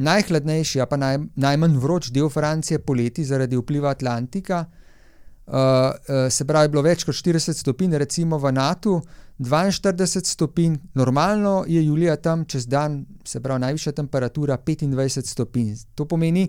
najhladnejši, 0.00 0.82
pa 0.88 0.96
naj, 1.00 1.18
najmanj 1.36 1.78
vroč 1.80 2.10
del 2.12 2.28
Francije 2.28 2.80
poleti 2.84 3.24
zaradi 3.24 3.56
vpliva 3.56 3.90
Atlantika. 3.90 4.66
Uh, 5.50 6.30
se 6.30 6.44
pravi, 6.46 6.68
bilo 6.70 6.82
več 6.86 7.02
kot 7.02 7.16
40 7.18 7.58
stopinj, 7.58 7.96
recimo 7.98 8.38
v 8.38 8.52
NATO, 8.54 9.00
42 9.40 10.22
stopinj, 10.24 10.76
normalno 10.94 11.64
je 11.66 11.82
julija 11.84 12.16
tam 12.16 12.44
čez 12.44 12.68
dan, 12.70 13.06
se 13.24 13.40
pravi, 13.40 13.60
najvišja 13.60 13.92
temperatura 13.92 14.58
25 14.58 15.26
stopinj. 15.26 15.74
To 15.94 16.04
pomeni, 16.04 16.46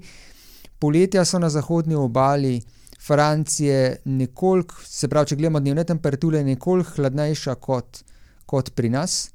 poletja 0.80 1.26
so 1.26 1.40
na 1.40 1.50
zahodni 1.50 1.96
obali 1.96 2.62
Francije 3.02 4.02
nekoliko, 4.06 4.76
se 4.86 5.08
pravi, 5.10 5.32
če 5.32 5.36
gledamo 5.36 5.60
dnevne 5.60 5.84
temperature, 5.84 6.44
nekoliko 6.44 7.00
hladnejša 7.00 7.56
kot, 7.56 8.04
kot 8.46 8.70
pri 8.76 8.92
nas 8.94 9.32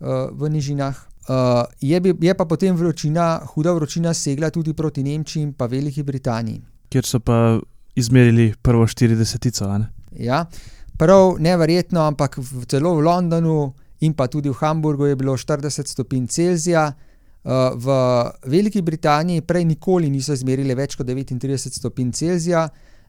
uh, 0.00 0.30
v 0.32 0.48
nižinah. 0.56 1.02
Uh, 1.28 1.66
je, 1.80 2.00
je 2.00 2.34
pa 2.34 2.46
potem 2.48 2.76
vročina, 2.76 3.42
huda 3.52 3.74
vročina 3.76 4.14
segla 4.14 4.48
tudi 4.50 4.72
proti 4.72 5.02
Nemčiji 5.04 5.42
in 5.42 5.52
pa 5.52 5.66
Veliki 5.66 6.02
Britaniji. 6.02 6.62
Kjer 6.88 7.04
so 7.06 7.20
pa 7.20 7.60
izmerili 8.00 8.52
prvo 8.62 8.86
40-tico. 8.86 9.68
Ja, 10.18 10.44
prav 10.98 11.36
neverjetno, 11.38 12.02
ampak 12.08 12.38
v, 12.38 12.64
celo 12.68 12.94
v 12.98 13.04
Londonu 13.06 13.72
in 14.00 14.14
pa 14.16 14.26
tudi 14.28 14.48
v 14.48 14.58
Hamburgu 14.60 15.06
je 15.06 15.16
bilo 15.16 15.36
40 15.36 15.88
stopinj 15.88 16.26
Celzija. 16.26 16.90
Uh, 17.40 17.72
v 17.72 17.86
Veliki 18.52 18.82
Britaniji 18.82 19.40
prej 19.40 19.64
nikoli 19.64 20.10
niso 20.12 20.34
izmerili 20.36 20.74
več 20.76 20.96
kot 20.96 21.08
39 21.08 21.72
stopinj 21.72 22.10
Celzija, 22.12 22.66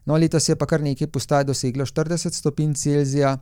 no 0.08 0.16
letos 0.16 0.48
je 0.48 0.56
pa 0.56 0.64
kar 0.64 0.80
nekaj 0.80 1.10
postaj 1.12 1.44
doseglo 1.44 1.84
40 1.84 2.32
stopinj 2.32 2.72
Celzija. 2.80 3.34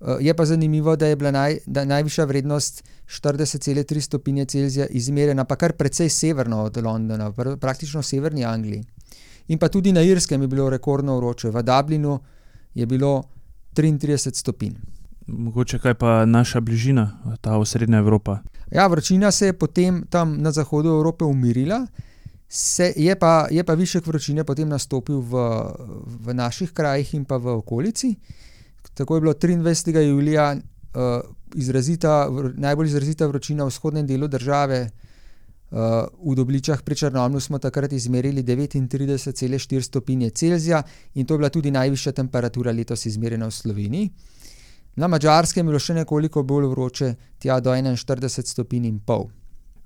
Uh, 0.00 0.22
je 0.22 0.34
pa 0.34 0.46
zanimivo, 0.46 0.94
da 0.96 1.10
je 1.10 1.16
bila 1.16 1.34
naj, 1.34 1.58
da 1.66 1.84
najvišja 1.84 2.24
vrednost 2.30 2.84
40,3 3.10 4.00
stopinje 4.00 4.44
Celzija 4.44 4.86
izmerjena 4.86 5.44
pa 5.44 5.58
kar 5.58 5.72
precej 5.72 6.08
severno 6.08 6.62
od 6.62 6.78
Londona, 6.78 7.32
pr 7.34 7.56
praktično 7.58 8.00
v 8.00 8.06
severni 8.06 8.46
Angliji. 8.46 8.84
In 9.50 9.58
pa 9.58 9.68
tudi 9.68 9.92
na 9.92 10.02
Irskem 10.02 10.42
je 10.42 10.48
bilo 10.48 10.70
rekordno 10.70 11.16
vroče, 11.16 11.50
v 11.50 11.62
Dublinu 11.62 12.20
je 12.74 12.86
bilo 12.86 13.22
33 13.74 14.34
stopinj. 14.34 14.74
Mogoče 15.26 15.78
kaj 15.78 15.94
pa 15.94 16.24
naša 16.26 16.60
bližina, 16.60 17.10
ta 17.40 17.58
osrednja 17.58 17.98
Evropa. 17.98 18.38
Ja, 18.70 18.86
vročina 18.86 19.30
se 19.30 19.46
je 19.46 19.52
potem 19.52 20.04
tam 20.10 20.38
na 20.42 20.52
zahodu 20.52 20.88
Evrope 20.88 21.24
umirila, 21.24 21.86
se, 22.48 22.92
je, 22.96 23.14
pa, 23.16 23.46
je 23.50 23.64
pa 23.64 23.74
višek 23.74 24.06
vročine 24.06 24.44
potem 24.44 24.68
nastopil 24.68 25.20
v, 25.22 25.42
v 26.26 26.34
naših 26.34 26.72
krajih 26.74 27.14
in 27.14 27.24
pa 27.24 27.38
v 27.38 27.54
okolici. 27.54 28.16
Tako 28.94 29.14
je 29.14 29.20
bilo 29.20 29.32
23. 29.32 30.00
julija 30.00 30.56
uh, 30.56 31.22
izrazita, 31.54 32.26
najbolj 32.54 32.86
izrazita 32.86 33.26
vročina 33.26 33.64
v 33.64 33.70
vzhodnem 33.70 34.06
delu 34.06 34.28
države. 34.28 34.90
Uh, 35.70 35.78
v 36.32 36.34
Dobličah 36.34 36.82
pri 36.82 36.94
Črnomlu 36.98 37.40
smo 37.40 37.58
takrat 37.58 37.92
izmerili 37.92 38.42
39,4 38.42 39.80
stopinje 39.80 40.30
Celzija 40.30 40.82
in 41.14 41.26
to 41.26 41.34
je 41.34 41.38
bila 41.38 41.48
tudi 41.48 41.70
najvišja 41.70 42.12
temperatura 42.12 42.72
letos 42.72 43.06
izmerjena 43.06 43.46
v 43.46 43.50
Sloveniji. 43.50 44.10
Na 44.96 45.06
Mačarskem 45.06 45.66
je 45.66 45.70
bilo 45.70 45.78
še 45.78 45.94
nekoliko 45.94 46.42
bolj 46.42 46.66
vroče, 46.72 47.14
tja 47.38 47.60
do 47.60 47.70
41 47.70 48.46
stopinj 48.46 48.88
in 48.88 48.98
pol. 48.98 49.28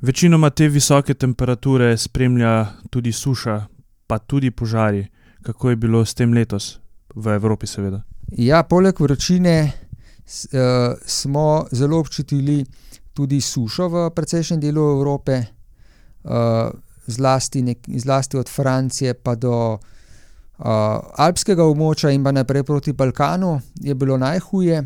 Večinoma 0.00 0.50
te 0.50 0.68
visoke 0.68 1.14
temperature 1.14 1.96
spremlja 1.96 2.66
tudi 2.90 3.12
suša, 3.12 3.60
pa 4.06 4.18
tudi 4.18 4.50
požari. 4.50 5.04
Kako 5.42 5.70
je 5.70 5.76
bilo 5.76 6.04
s 6.04 6.14
tem 6.14 6.32
letos 6.32 6.78
v 7.14 7.36
Evropi, 7.36 7.66
seveda? 7.66 8.00
Ja, 8.32 8.62
poleg 8.64 9.00
vročine 9.00 9.54
uh, 9.64 10.96
smo 11.06 11.66
zelo 11.72 12.00
občutili 12.00 12.64
tudi 13.12 13.40
sušo 13.40 13.88
v 13.88 14.10
precejšnjem 14.16 14.60
delu 14.60 14.86
Evrope, 14.96 15.42
zlasti, 17.07 17.62
nek, 17.62 17.78
zlasti 17.88 18.37
od 18.37 18.49
Francije 18.49 19.14
pa 19.14 19.35
do 19.35 19.54
uh, 20.59 20.66
alpskega 21.21 21.64
območja 21.64 22.12
in 22.14 22.25
pa 22.25 22.33
naprej 22.33 22.64
proti 22.64 22.93
Balkanu 22.93 23.59
je 23.81 23.95
bilo 23.95 24.16
najhuje. 24.19 24.83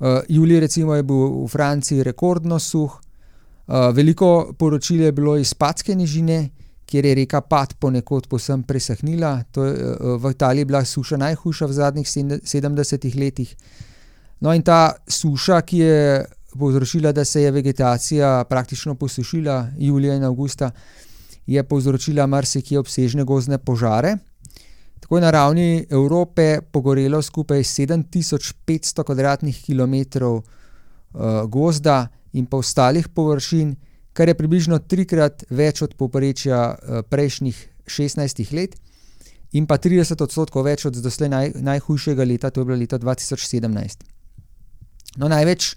Uh, 0.00 0.20
Julij, 0.28 0.60
recimo, 0.60 0.94
je 0.94 1.04
bil 1.04 1.44
v 1.44 1.48
Franciji 1.48 2.04
rekordno 2.04 2.58
suh, 2.58 2.92
uh, 2.92 3.90
veliko 3.94 4.52
poročil 4.58 5.00
je 5.00 5.12
bilo 5.12 5.36
iz 5.36 5.54
Patske 5.54 5.94
nižine, 5.94 6.48
kjer 6.86 7.06
je 7.06 7.14
reka 7.14 7.40
Pat 7.40 7.76
ponekod 7.78 8.26
posem 8.28 8.62
presahnila. 8.62 9.38
Je, 9.56 9.62
uh, 9.62 10.16
v 10.20 10.32
Italiji 10.32 10.64
je 10.64 10.70
bila 10.72 10.84
suša 10.84 11.16
najhujša 11.16 11.66
v 11.66 11.72
zadnjih 11.72 12.08
70 12.08 13.16
letih. 13.20 13.54
No, 14.40 14.54
in 14.56 14.62
ta 14.64 14.96
suša, 15.06 15.60
ki 15.62 15.78
je 15.78 16.24
povzročila, 16.58 17.12
da 17.12 17.24
se 17.24 17.42
je 17.42 17.50
vegetacija 17.50 18.44
praktično 18.48 18.94
posušila 18.94 19.68
julija 19.78 20.14
in 20.14 20.24
avgusta, 20.24 20.70
je 21.46 21.62
povzročila 21.62 22.26
marsikje 22.26 22.78
obsežne 22.78 23.24
gozdne 23.24 23.58
požare. 23.58 24.16
Tako 25.00 25.16
je 25.16 25.20
na 25.20 25.30
ravni 25.30 25.86
Evrope 25.90 26.60
pogorelo 26.72 27.22
skupaj 27.22 27.58
7500 27.58 29.04
km2 29.66 30.24
uh, 30.32 30.42
gozda 31.48 32.08
in 32.32 32.46
pa 32.46 32.56
ostalih 32.56 33.08
površin, 33.08 33.74
kar 34.12 34.28
je 34.28 34.34
približno 34.34 34.78
trikrat 34.78 35.44
več 35.50 35.82
od 35.82 35.94
povprečja 35.94 36.60
uh, 36.74 37.02
prejšnjih 37.08 37.68
16 37.86 38.54
let, 38.54 38.76
in 39.52 39.66
pa 39.66 39.78
30 39.78 40.22
odstotkov 40.22 40.64
več 40.66 40.86
od 40.86 40.98
doslej 41.02 41.28
naj, 41.28 41.52
najhujšega 41.58 42.24
leta, 42.24 42.50
to 42.50 42.62
je 42.62 42.68
bilo 42.68 42.78
leta 42.78 42.98
2017. 42.98 44.04
No, 45.18 45.28
največ 45.28 45.74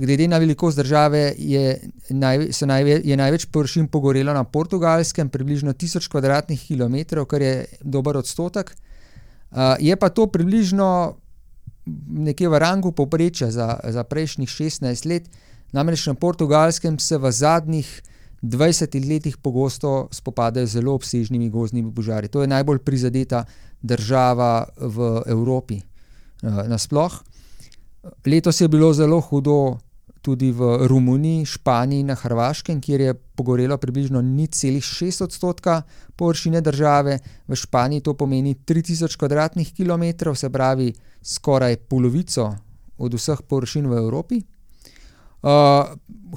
glede 0.00 0.28
na 0.28 0.38
velikost 0.38 0.76
države 0.76 1.34
je, 1.38 1.80
naj, 2.10 2.48
najve, 2.60 3.00
je 3.04 3.16
največ 3.16 3.46
površin 3.46 3.88
pogorelo 3.88 4.32
na 4.32 4.44
portugalskem, 4.44 5.28
približno 5.28 5.72
1000 5.72 6.08
km2, 6.08 7.24
kar 7.26 7.42
je 7.42 7.64
dober 7.82 8.16
odstotek. 8.16 8.76
Uh, 9.50 9.58
je 9.80 9.96
pa 9.96 10.08
to 10.08 10.26
približno 10.26 11.16
nekje 12.08 12.48
v 12.48 12.58
rangu 12.58 12.92
povprečja 12.92 13.50
za, 13.50 13.80
za 13.84 14.04
prejšnjih 14.04 14.48
16 14.48 15.08
let. 15.08 15.30
Namreč 15.72 16.06
na 16.06 16.14
portugalskem 16.14 16.98
se 16.98 17.18
v 17.18 17.32
zadnjih 17.32 18.02
20 18.42 19.08
letih 19.08 19.36
pogosto 19.36 20.08
spopadajo 20.12 20.66
z 20.66 20.70
zelo 20.70 20.94
obsežnimi 20.94 21.50
gozdnimi 21.50 21.94
požari. 21.94 22.28
To 22.28 22.42
je 22.42 22.48
najbolj 22.48 22.78
prizadeta 22.78 23.44
država 23.82 24.68
v 24.76 25.22
Evropi 25.26 25.80
uh, 26.42 26.68
nasplošno. 26.68 27.37
Letos 28.26 28.60
je 28.60 28.68
bilo 28.68 28.92
zelo 28.92 29.20
hudo 29.20 29.78
tudi 30.22 30.52
v 30.52 30.86
Romuniji, 30.86 31.44
Španiji 31.44 32.00
in 32.00 32.06
na 32.06 32.14
Hrvaškem, 32.14 32.80
kjer 32.80 33.00
je 33.00 33.14
pogorelo 33.14 33.78
približno 33.78 34.20
0,6 34.22 35.24
odstotka 35.24 35.82
površine 36.16 36.60
države, 36.60 37.18
v 37.48 37.56
Španiji 37.56 38.00
to 38.00 38.14
pomeni 38.14 38.54
3000 38.54 39.72
km2, 39.72 40.34
se 40.34 40.50
pravi 40.50 40.92
skoraj 41.22 41.76
polovico 41.76 42.54
od 42.98 43.14
vseh 43.14 43.42
površin 43.48 43.86
v 43.86 43.98
Evropi. 43.98 44.42
Uh, 45.38 45.50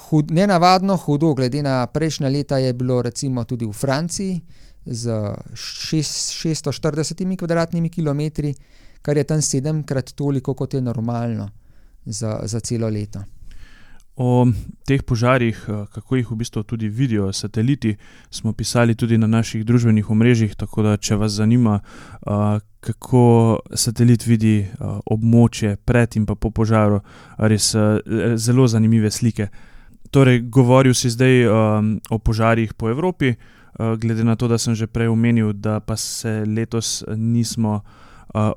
hud, 0.09 0.31
nenavadno 0.31 0.97
hudo, 0.97 1.33
glede 1.33 1.63
na 1.63 1.87
prejšnja 1.87 2.29
leta, 2.29 2.57
je 2.57 2.73
bilo 2.73 3.01
recimo 3.01 3.43
tudi 3.43 3.65
v 3.65 3.73
Franciji 3.73 4.41
z 4.85 5.09
640 5.53 7.17
km2, 7.89 8.53
kar 9.01 9.17
je 9.17 9.23
tam 9.23 9.41
sedemkrat 9.41 10.13
toliko, 10.13 10.53
kot 10.53 10.73
je 10.73 10.81
normalno 10.81 11.49
za, 12.05 12.39
za 12.43 12.59
celo 12.59 12.89
leto. 12.89 13.23
O 14.15 14.45
teh 14.85 15.03
požarih, 15.03 15.55
eh, 15.67 15.85
kako 15.93 16.15
jih 16.15 16.31
v 16.31 16.35
bistvu 16.35 16.63
tudi 16.63 16.89
vidijo 16.89 17.33
sateliti, 17.33 17.95
smo 18.29 18.53
pisali 18.53 18.95
tudi 18.95 19.17
na 19.17 19.27
naših 19.27 19.65
družbenih 19.65 20.09
omrežjih. 20.09 20.55
Tako 20.55 20.83
da, 20.83 20.97
če 20.97 21.15
vas 21.15 21.31
zanima, 21.31 21.79
eh, 21.79 22.59
kako 22.79 23.59
satelit 23.73 24.25
vidi 24.25 24.59
eh, 24.59 24.67
območje 25.05 25.77
pred 25.85 26.15
in 26.15 26.25
po 26.25 26.35
požaru, 26.35 26.99
res 27.37 27.75
zelo 28.35 28.67
zanimive 28.67 29.11
slike. 29.11 29.47
Torej, 30.11 30.41
govoril 30.41 30.93
si 30.93 31.09
zdaj 31.09 31.47
o 32.11 32.17
požarih 32.19 32.73
po 32.73 32.89
Evropi, 32.89 33.35
glede 33.79 34.23
na 34.23 34.35
to, 34.35 34.47
da 34.47 34.57
sem 34.57 34.75
že 34.75 34.87
prej 34.87 35.07
omenil, 35.07 35.53
da 35.53 35.79
pa 35.79 35.95
se 35.95 36.43
letos 36.45 37.03
nismo 37.15 37.81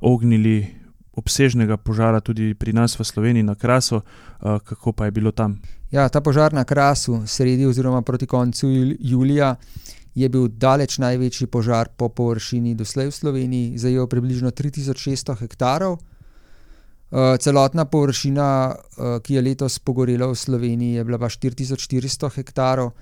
ognili 0.00 0.83
obsežnega 1.16 1.76
požara 1.76 2.20
tudi 2.20 2.54
pri 2.54 2.72
nas 2.72 2.98
v 2.98 3.04
Sloveniji 3.04 3.42
na 3.42 3.54
Krasu, 3.54 4.02
kako 4.40 4.92
pa 4.92 5.06
je 5.06 5.10
bilo 5.10 5.32
tam? 5.32 5.60
Ja, 5.90 6.08
ta 6.08 6.20
požar 6.20 6.52
na 6.52 6.64
Krasu, 6.64 7.22
sredi 7.26 7.66
oziroma 7.66 8.02
proti 8.02 8.26
koncu 8.26 8.68
julija, 8.98 9.56
je 10.14 10.28
bil 10.28 10.48
daleč 10.48 10.98
največji 10.98 11.46
požar 11.46 11.88
po 11.96 12.08
površini 12.08 12.74
doslej 12.74 13.10
v 13.10 13.14
Sloveniji, 13.14 13.78
zajel 13.78 14.06
približno 14.06 14.50
3600 14.50 15.38
hektarov. 15.42 15.98
Celotna 17.14 17.84
površina, 17.86 18.46
ki 19.22 19.34
je 19.34 19.42
letos 19.42 19.78
pogorela 19.78 20.26
v 20.26 20.34
Sloveniji, 20.34 20.98
je 20.98 21.04
bila 21.04 21.18
pa 21.18 21.30
4400 21.30 22.30
hektarov, 22.34 22.94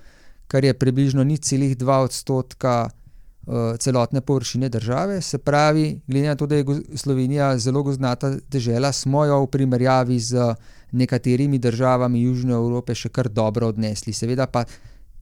kar 0.49 0.65
je 0.65 0.73
približno 0.77 1.25
0,2 1.25 1.81
odstotka 1.81 2.89
uh, 2.89 3.02
celotne 3.79 4.21
površine 4.21 4.69
države. 4.69 5.21
Se 5.21 5.39
pravi, 5.39 6.01
glede 6.07 6.29
na 6.29 6.35
to, 6.35 6.47
da 6.47 6.57
je 6.57 6.65
Slovenija 6.95 7.59
zelo 7.59 7.83
gozdnata 7.83 8.37
država, 8.51 8.93
smo 8.93 9.25
jo 9.25 9.43
v 9.43 9.47
primerjavi 9.47 10.19
z 10.19 10.55
nekaterimi 10.93 11.59
državami 11.59 12.23
Južne 12.23 12.55
Evrope 12.55 12.95
še 12.95 13.09
kar 13.09 13.29
dobro 13.29 13.69
odnesli. 13.69 14.13
Seveda 14.13 14.47
pa 14.47 14.65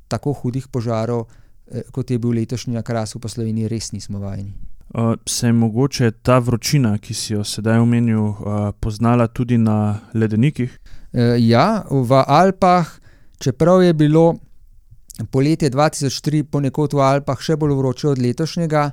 tako 0.08 0.32
hudih 0.32 0.68
požarov, 0.68 1.26
eh, 1.70 1.82
kot 1.92 2.10
je 2.10 2.18
bil 2.18 2.30
letošnji 2.30 2.74
na 2.74 2.82
Krasu 2.82 3.18
po 3.18 3.28
Sloveniji, 3.28 3.68
res 3.68 3.92
nismo 3.92 4.18
vajeni. 4.18 4.52
Uh, 4.94 5.14
se 5.26 5.46
je 5.46 5.52
mogoče 5.52 6.10
ta 6.10 6.38
vročina, 6.38 6.98
ki 6.98 7.14
si 7.14 7.32
jo 7.32 7.44
sedaj 7.44 7.78
omenil, 7.78 8.34
poznala 8.80 9.28
tudi 9.28 9.58
na 9.58 10.00
ledenikih? 10.14 10.80
Ja, 11.38 11.84
v 11.90 12.24
Alpah, 12.26 12.90
čeprav 13.38 13.82
je 13.82 13.92
bilo 13.94 14.34
poletje 15.26 15.70
2003 15.70 16.44
ponekod 16.48 16.94
v 16.94 17.02
Alpah 17.04 17.40
še 17.40 17.56
bolj 17.60 17.74
vroče 17.76 18.08
od 18.12 18.22
letošnjega, 18.22 18.84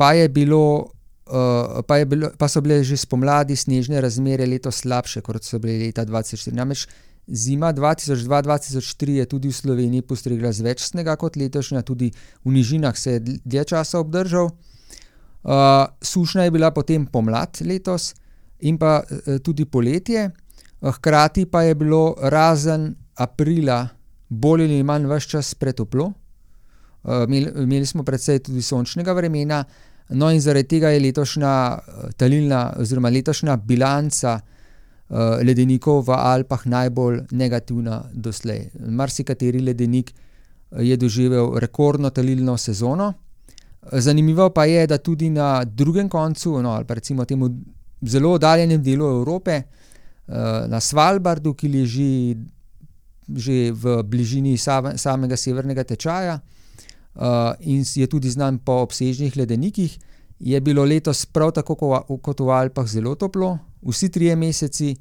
pa, 0.00 0.12
je 0.16 0.28
bilo, 0.32 0.90
uh, 1.28 1.82
pa, 1.86 2.00
je 2.00 2.08
bilo, 2.08 2.32
pa 2.38 2.48
so 2.48 2.62
bile 2.64 2.80
že 2.84 2.96
spomladi 2.96 3.56
snežne 3.56 4.00
razmere 4.00 4.48
letos 4.48 4.82
slabše, 4.82 5.22
kot 5.22 5.44
so 5.44 5.60
bile 5.62 5.78
leta 5.86 6.06
2004. 6.08 6.56
Namreč 6.56 6.86
zima 7.28 7.72
2002-2003 7.76 9.20
je 9.20 9.26
tudi 9.28 9.52
v 9.52 9.58
Sloveniji 9.60 10.02
postregla 10.02 10.52
z 10.56 10.66
več 10.66 10.88
snega 10.88 11.14
kot 11.20 11.36
letošnja, 11.36 11.84
tudi 11.86 12.10
v 12.44 12.56
nižinah 12.56 12.96
se 12.96 13.18
je 13.18 13.38
dlje 13.44 13.68
časa 13.76 14.00
obdržal. 14.00 14.50
Uh, 15.40 15.86
sušna 16.04 16.44
je 16.44 16.52
bila 16.52 16.68
potem 16.72 17.06
pomlad 17.06 17.62
letos 17.64 18.12
in 18.60 18.76
pa 18.76 19.00
uh, 19.00 19.38
tudi 19.40 19.64
poletje, 19.64 20.28
hkrati 20.80 21.46
pa 21.46 21.62
je 21.62 21.74
bilo 21.74 22.16
razen 22.20 22.92
aprila 23.16 23.99
bolj 24.30 24.64
ali 24.64 24.82
manj 24.82 25.06
vse 25.10 25.28
čas 25.28 25.54
pretoplo. 25.54 26.12
Uh, 27.02 27.24
imeli, 27.62 27.86
smo 27.86 28.04
predvsej 28.04 28.38
tudi 28.44 28.62
sončnega 28.62 29.12
vremena, 29.16 29.64
no 30.10 30.28
in 30.30 30.40
zaradi 30.40 30.68
tega 30.68 30.90
je 30.92 31.00
letošnja 31.00 31.52
uh, 31.78 32.10
talilna, 32.16 32.74
oziroma 32.78 33.10
letošnja 33.10 33.56
bilanca 33.56 34.34
uh, 34.40 35.40
ledenikov 35.42 36.04
v 36.06 36.18
Alpah 36.18 36.66
najbolj 36.66 37.22
negativna 37.30 38.02
doslej. 38.12 38.68
Marsikateri 38.86 39.64
ledenik 39.64 40.12
je 40.78 40.96
doživel 40.96 41.58
rekordno 41.58 42.10
talilno 42.10 42.56
sezono. 42.56 43.12
Zanimivo 43.92 44.50
pa 44.50 44.64
je, 44.64 44.86
da 44.86 44.98
tudi 44.98 45.30
na 45.30 45.64
drugem 45.64 46.08
koncu, 46.08 46.60
no, 46.62 46.70
ali 46.76 46.84
pa 46.84 46.94
recimo 46.94 47.24
temu 47.24 47.48
zelo 48.02 48.34
oddaljenem 48.36 48.82
delu 48.82 49.08
Evrope, 49.08 49.62
uh, 49.62 50.34
na 50.68 50.80
Svalbardu, 50.80 51.54
ki 51.54 51.68
leži 51.68 52.36
že 53.36 53.72
v 53.72 54.02
bližini 54.02 54.56
samega 54.96 55.36
severnega 55.36 55.84
tečaja 55.84 56.40
uh, 56.40 57.52
in 57.60 57.84
je 57.84 58.06
tudi 58.06 58.30
znan 58.30 58.58
po 58.58 58.82
obsežnih 58.82 59.36
ledenikih, 59.36 59.98
je 60.40 60.60
bilo 60.60 60.84
letos 60.84 61.26
prav 61.26 61.52
tako 61.52 61.76
kot 62.22 62.40
v 62.40 62.50
Alpah 62.50 62.86
zelo 62.86 63.14
toplo. 63.14 63.58
Vsi 63.82 64.08
trije 64.08 64.36
meseci 64.36 64.96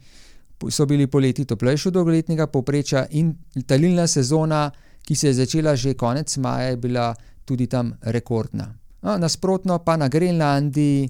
so 0.69 0.85
bili 0.85 1.07
poleti 1.07 1.45
toplejši 1.45 1.87
od 1.87 1.93
dolgoletnega 1.93 2.47
povprečja, 2.47 3.05
in 3.11 3.33
talilna 3.67 4.07
sezona, 4.07 4.71
ki 5.03 5.15
se 5.15 5.27
je 5.27 5.33
začela 5.33 5.75
že 5.75 5.93
konec 5.93 6.37
maja, 6.37 6.69
je 6.69 6.77
bila 6.77 7.15
tudi 7.45 7.67
tam 7.67 7.93
rekordna. 8.01 8.67
No, 9.01 9.17
nasprotno 9.17 9.79
pa 9.79 9.97
na 9.97 10.07
Grenlandiji. 10.07 11.09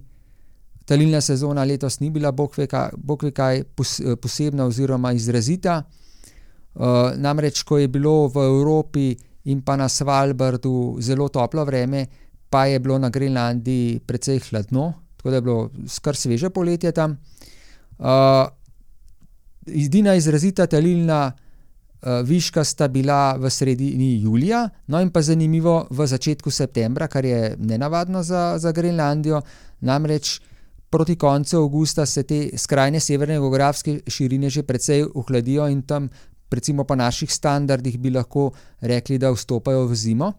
Talilna 0.86 1.21
sezona 1.21 1.63
letos 1.63 1.99
ni 1.99 2.10
bila 2.10 2.32
bog 2.32 2.55
ve 2.58 3.32
kaj 3.32 3.63
posebna 4.21 4.65
oziroma 4.65 5.12
izrazita, 5.13 5.84
Uh, 6.75 7.12
namreč, 7.17 7.63
ko 7.63 7.77
je 7.77 7.88
bilo 7.88 8.29
v 8.29 8.45
Evropi 8.45 9.17
in 9.49 9.62
pa 9.65 9.75
na 9.75 9.89
Svalbardu 9.89 11.01
zelo 11.01 11.29
toplo 11.29 11.65
vreme, 11.65 12.05
pa 12.49 12.65
je 12.65 12.79
bilo 12.79 12.97
na 12.97 13.10
Grenlandiji 13.10 13.99
precej 13.99 14.39
hladno, 14.49 14.93
tako 15.17 15.29
da 15.29 15.36
je 15.36 15.41
bilo 15.41 15.69
skar 15.88 16.15
sveže 16.15 16.49
poletje 16.49 16.91
tam. 16.91 17.17
Uh, 17.99 18.47
edina 19.67 20.15
izrazita 20.15 20.67
talilna 20.67 21.32
uh, 21.32 22.21
viška 22.25 22.63
sta 22.63 22.88
bila 22.88 23.36
v 23.38 23.49
sredini 23.49 24.21
julija, 24.21 24.69
no 24.88 25.01
in 25.01 25.10
pa 25.10 25.21
zanimivo 25.21 25.88
v 25.89 26.08
začetku 26.08 26.51
septembra, 26.51 27.08
kar 27.08 27.25
je 27.25 27.55
nenavadno 27.60 28.23
za, 28.23 28.58
za 28.58 28.71
Grenlandijo. 28.71 29.41
Namreč 29.82 30.39
proti 30.89 31.15
koncu 31.15 31.58
avgusta 31.58 32.05
se 32.05 32.23
te 32.23 32.58
skrajne 32.58 32.99
severne 32.99 33.39
geografske 33.39 33.99
širine 34.08 34.49
že 34.49 34.63
precej 34.63 35.05
ohladijo 35.15 35.67
in 35.67 35.82
tam, 35.82 36.10
recimo 36.51 36.83
po 36.83 36.95
naših 36.95 37.33
standardih, 37.33 37.99
bi 37.99 38.09
lahko 38.09 38.51
rekli, 38.81 39.17
da 39.17 39.31
vstopajo 39.31 39.85
v 39.88 39.95
zimo. 39.95 40.33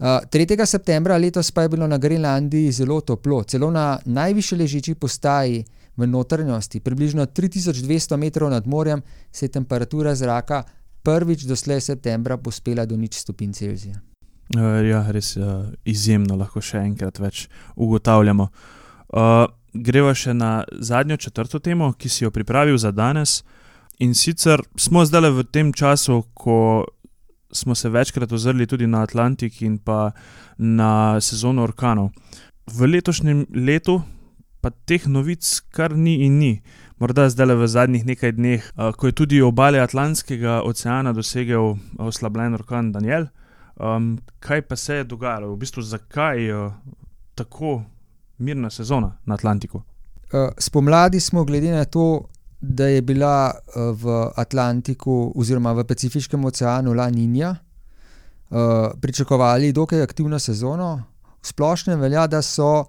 Uh, 0.00 0.06
3. 0.32 0.66
septembra 0.66 1.16
letos 1.16 1.50
pa 1.50 1.62
je 1.62 1.68
bilo 1.68 1.86
na 1.86 1.98
Grenlandiji 1.98 2.72
zelo 2.72 3.00
toplo, 3.00 3.42
celo 3.44 3.70
na 3.70 3.98
najvišji 4.04 4.58
ležeči 4.58 4.94
postaji 4.94 5.64
v 5.96 6.06
notranjosti, 6.06 6.80
približno 6.80 7.26
3200 7.26 8.16
metrov 8.16 8.50
nad 8.50 8.66
morjem, 8.66 9.02
se 9.32 9.44
je 9.44 9.52
temperatura 9.52 10.14
zraka 10.14 10.62
prvič 11.02 11.44
doslej 11.44 11.80
septembra 11.80 12.36
pospela 12.36 12.86
do 12.86 12.96
nič 12.96 13.20
stopinj 13.20 13.52
Celzija. 13.52 14.00
Uh, 14.56 14.80
ja, 14.88 15.04
res 15.12 15.36
uh, 15.36 15.68
izjemno, 15.84 16.36
lahko 16.36 16.60
še 16.64 16.80
enkrat 16.82 17.20
več 17.20 17.46
ugotavljamo. 17.76 18.48
Uh, 19.10 19.46
greva 19.74 20.14
še 20.14 20.34
na 20.34 20.64
zadnjo 20.80 21.16
četrto 21.16 21.60
temo, 21.62 21.92
ki 21.92 22.08
si 22.08 22.24
jo 22.24 22.32
pripravil 22.34 22.78
za 22.78 22.90
danes. 22.90 23.42
In 24.00 24.14
sicer 24.14 24.62
smo 24.80 25.04
zdaj 25.04 25.30
v 25.30 25.44
tem 25.44 25.72
času, 25.76 26.22
ko 26.34 26.86
smo 27.52 27.74
se 27.74 27.88
večkrat 27.88 28.32
ozrli 28.32 28.66
tudi 28.66 28.86
na 28.86 29.02
Atlantik 29.02 29.62
in 29.62 29.78
pa 29.78 30.12
na 30.58 31.20
sezono 31.20 31.62
orkanov. 31.62 32.10
V 32.66 32.86
letošnjem 32.86 33.46
letu 33.54 34.00
pa 34.60 34.70
teh 34.70 35.04
novic 35.06 35.44
kar 35.70 35.96
ni 35.96 36.24
in 36.24 36.38
ni. 36.38 36.62
Morda 37.00 37.28
zdaj 37.28 37.56
v 37.56 37.68
zadnjih 37.68 38.06
nekaj 38.06 38.32
dneh, 38.36 38.64
ko 38.96 39.06
je 39.06 39.12
tudi 39.12 39.42
obale 39.42 39.80
Atlantskega 39.80 40.60
oceana 40.64 41.12
dosegel 41.12 41.76
oslabljen 41.98 42.54
orkan 42.54 42.92
Daniel. 42.92 43.28
Um, 43.80 44.18
kaj 44.40 44.62
pa 44.62 44.76
se 44.76 45.00
je 45.00 45.04
dogajalo, 45.04 45.52
v 45.52 45.56
bistvu 45.56 45.82
zakaj 45.82 46.50
uh, 46.52 46.72
tako 47.34 47.82
mirna 48.38 48.70
sezona 48.70 49.16
na 49.24 49.34
Atlantiku? 49.34 49.80
Uh, 50.32 50.52
spomladi 50.58 51.20
smo, 51.20 51.44
glede 51.44 51.72
na 51.72 51.84
to, 51.84 52.28
da 52.60 52.86
je 52.86 53.02
bila 53.02 53.50
uh, 53.50 53.82
v 53.96 54.30
Atlantiku 54.36 55.32
oziroma 55.36 55.72
v 55.72 55.84
Pacifiškem 55.84 56.44
oceanu 56.44 56.92
La 56.92 57.10
Nina, 57.10 57.56
uh, 57.56 58.56
pričakovali 59.00 59.72
dokaj 59.72 60.02
aktivno 60.02 60.38
sezono. 60.38 61.02
V 61.42 61.46
splošnem 61.46 62.00
velja, 62.00 62.26
da 62.26 62.42
so 62.42 62.84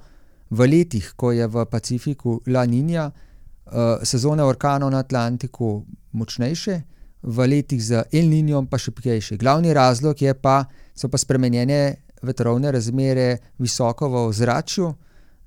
v 0.49 0.67
letih, 0.67 1.13
ko 1.15 1.31
je 1.31 1.47
v 1.47 1.65
Pacifiku 1.65 2.41
La 2.47 2.65
Nina, 2.65 3.07
uh, 3.07 4.03
sezone 4.03 4.43
orkanov 4.43 4.91
na 4.91 4.99
Atlantiku 4.99 5.85
močnejše, 6.11 6.81
v 7.23 7.47
letih 7.47 7.83
z 7.83 8.03
El 8.11 8.27
Ninom 8.29 8.67
pa 8.67 8.77
še 8.81 8.91
prijejše. 8.91 9.37
Glavni 9.37 9.73
razlog 9.73 10.21
je 10.21 10.33
pa, 10.33 10.65
so 10.95 11.07
pa 11.07 11.17
spremenjene 11.17 11.95
vetrovne 12.21 12.71
razmere 12.71 13.37
visoko 13.59 14.09
v 14.09 14.25
ozračju. 14.27 14.93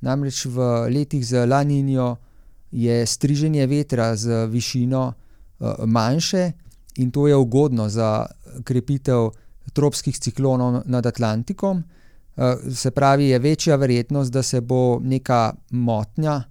Namreč 0.00 0.46
v 0.46 0.88
letih 0.88 1.26
z 1.26 1.46
La 1.46 1.62
Nino 1.62 2.23
je 2.74 3.06
striženje 3.06 3.66
vetra 3.66 4.16
z 4.16 4.46
višino 4.50 5.12
uh, 5.12 5.86
manjše 5.86 6.52
in 6.96 7.10
to 7.10 7.28
je 7.28 7.36
ugodno 7.36 7.88
za 7.88 8.26
krepitev 8.64 9.30
tropskih 9.72 10.18
ciklonov 10.18 10.82
nad 10.84 11.06
Atlantikom. 11.06 11.82
Uh, 12.36 12.74
se 12.74 12.90
pravi, 12.90 13.28
je 13.28 13.38
večja 13.38 13.76
verjetnost, 13.76 14.32
da 14.32 14.42
se 14.42 14.60
bo 14.60 14.98
neka 15.00 15.54
motnja 15.70 16.42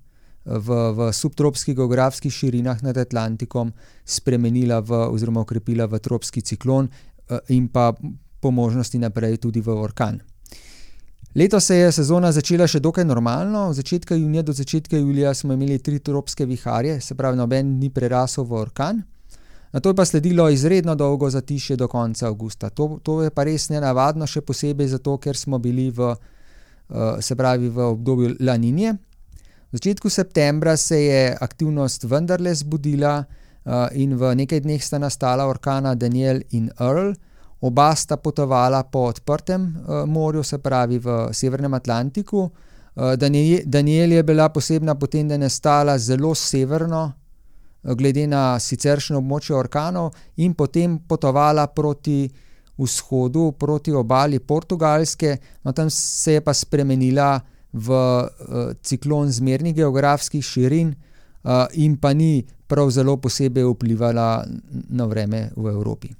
v, 0.46 0.92
v 0.96 1.12
subtropskih 1.14 1.76
geografskih 1.76 2.34
širinah 2.34 2.84
nad 2.84 2.98
Atlantikom 2.98 3.74
spremenila 4.06 4.80
v, 4.80 5.08
oziroma 5.12 5.44
ukrepila 5.44 5.86
v 5.86 6.00
tropski 6.00 6.42
ciklon 6.42 6.90
in 7.48 7.68
pa 7.68 7.94
po 8.40 8.52
možnosti 8.52 9.00
naprej 9.00 9.38
tudi 9.38 9.62
v 9.64 9.72
orkan. 9.72 10.20
Letos 11.36 11.66
se 11.66 11.76
je 11.76 11.92
sezona 11.92 12.30
začela 12.32 12.68
še 12.70 12.78
dokaj 12.80 13.06
normalno, 13.10 13.68
od 13.72 13.76
začetka 13.76 14.16
junija 14.16 14.44
do 14.46 14.54
začetka 14.54 14.98
julija 14.98 15.34
smo 15.34 15.54
imeli 15.54 15.80
tri 15.82 15.98
tropske 16.00 16.46
viharje, 16.46 17.00
se 17.02 17.16
pravi, 17.18 17.38
noben 17.38 17.72
ni 17.80 17.90
prerasel 17.90 18.46
v 18.46 18.60
orkan. 18.60 19.02
Na 19.74 19.80
to 19.82 19.90
je 19.90 19.98
pa 19.98 20.06
sledilo 20.06 20.46
izredno 20.54 20.94
dolgo 20.96 21.30
zatišje 21.34 21.80
do 21.82 21.88
konca 21.90 22.28
avgusta. 22.28 22.70
To, 22.70 23.00
to 23.04 23.24
je 23.24 23.32
pa 23.34 23.48
res 23.50 23.66
nenavadno, 23.74 24.28
še 24.30 24.44
posebej 24.46 24.92
zato, 24.94 25.18
ker 25.18 25.34
smo 25.34 25.58
bili 25.58 25.88
v, 25.90 26.12
uh, 26.14 27.18
se 27.18 27.34
pravi, 27.36 27.72
v 27.74 27.90
obdobju 27.96 28.36
laninje. 28.46 28.94
V 29.74 29.82
začetku 29.82 30.14
septembra 30.14 30.78
se 30.78 31.02
je 31.02 31.24
aktivnost 31.42 32.06
vendarle 32.06 32.54
zbudila 32.54 33.24
uh, 33.26 33.90
in 33.98 34.14
v 34.22 34.36
nekaj 34.44 34.62
dneh 34.62 34.86
sta 34.86 35.02
nastala 35.02 35.50
orkana 35.50 35.96
Daniel 35.98 36.46
in 36.54 36.70
Earl. 36.78 37.16
Oba 37.64 37.96
sta 37.96 38.18
potovala 38.20 38.84
po 38.84 39.08
odprtem 39.08 39.64
uh, 39.64 40.04
morju, 40.04 40.44
se 40.44 40.58
pravi 40.60 41.00
v 41.00 41.32
Severnem 41.32 41.74
Atlantiku. 41.74 42.42
Uh, 42.44 43.16
Daniel 43.66 44.12
je 44.12 44.24
bila 44.24 44.50
posebna 44.50 44.96
potem, 45.00 45.28
da 45.28 45.34
je 45.34 45.46
nastala 45.46 45.98
zelo 45.98 46.36
severno, 46.36 47.04
uh, 47.08 47.94
glede 47.96 48.26
na 48.28 48.60
siceršnjo 48.60 49.22
območje 49.22 49.56
orkanov, 49.56 50.12
in 50.44 50.54
potem 50.60 50.98
potovala 51.08 51.70
proti 51.72 52.28
vzhodu, 52.78 53.54
proti 53.56 53.94
obali 53.96 54.40
Portugalske, 54.40 55.38
no 55.64 55.72
tam 55.72 55.90
se 55.90 56.34
je 56.34 56.42
pa 56.44 56.54
spremenila 56.54 57.38
v 57.72 57.88
uh, 57.96 58.74
ciklon 58.84 59.32
zmernih 59.32 59.76
geografskih 59.76 60.44
širin 60.44 60.92
uh, 60.92 61.64
in 61.80 61.96
pa 61.96 62.12
ni 62.14 62.44
prav 62.68 62.92
zelo 62.92 63.16
posebej 63.18 63.64
vplivala 63.72 64.44
na 64.90 65.08
vreme 65.08 65.48
v 65.56 65.72
Evropi. 65.72 66.12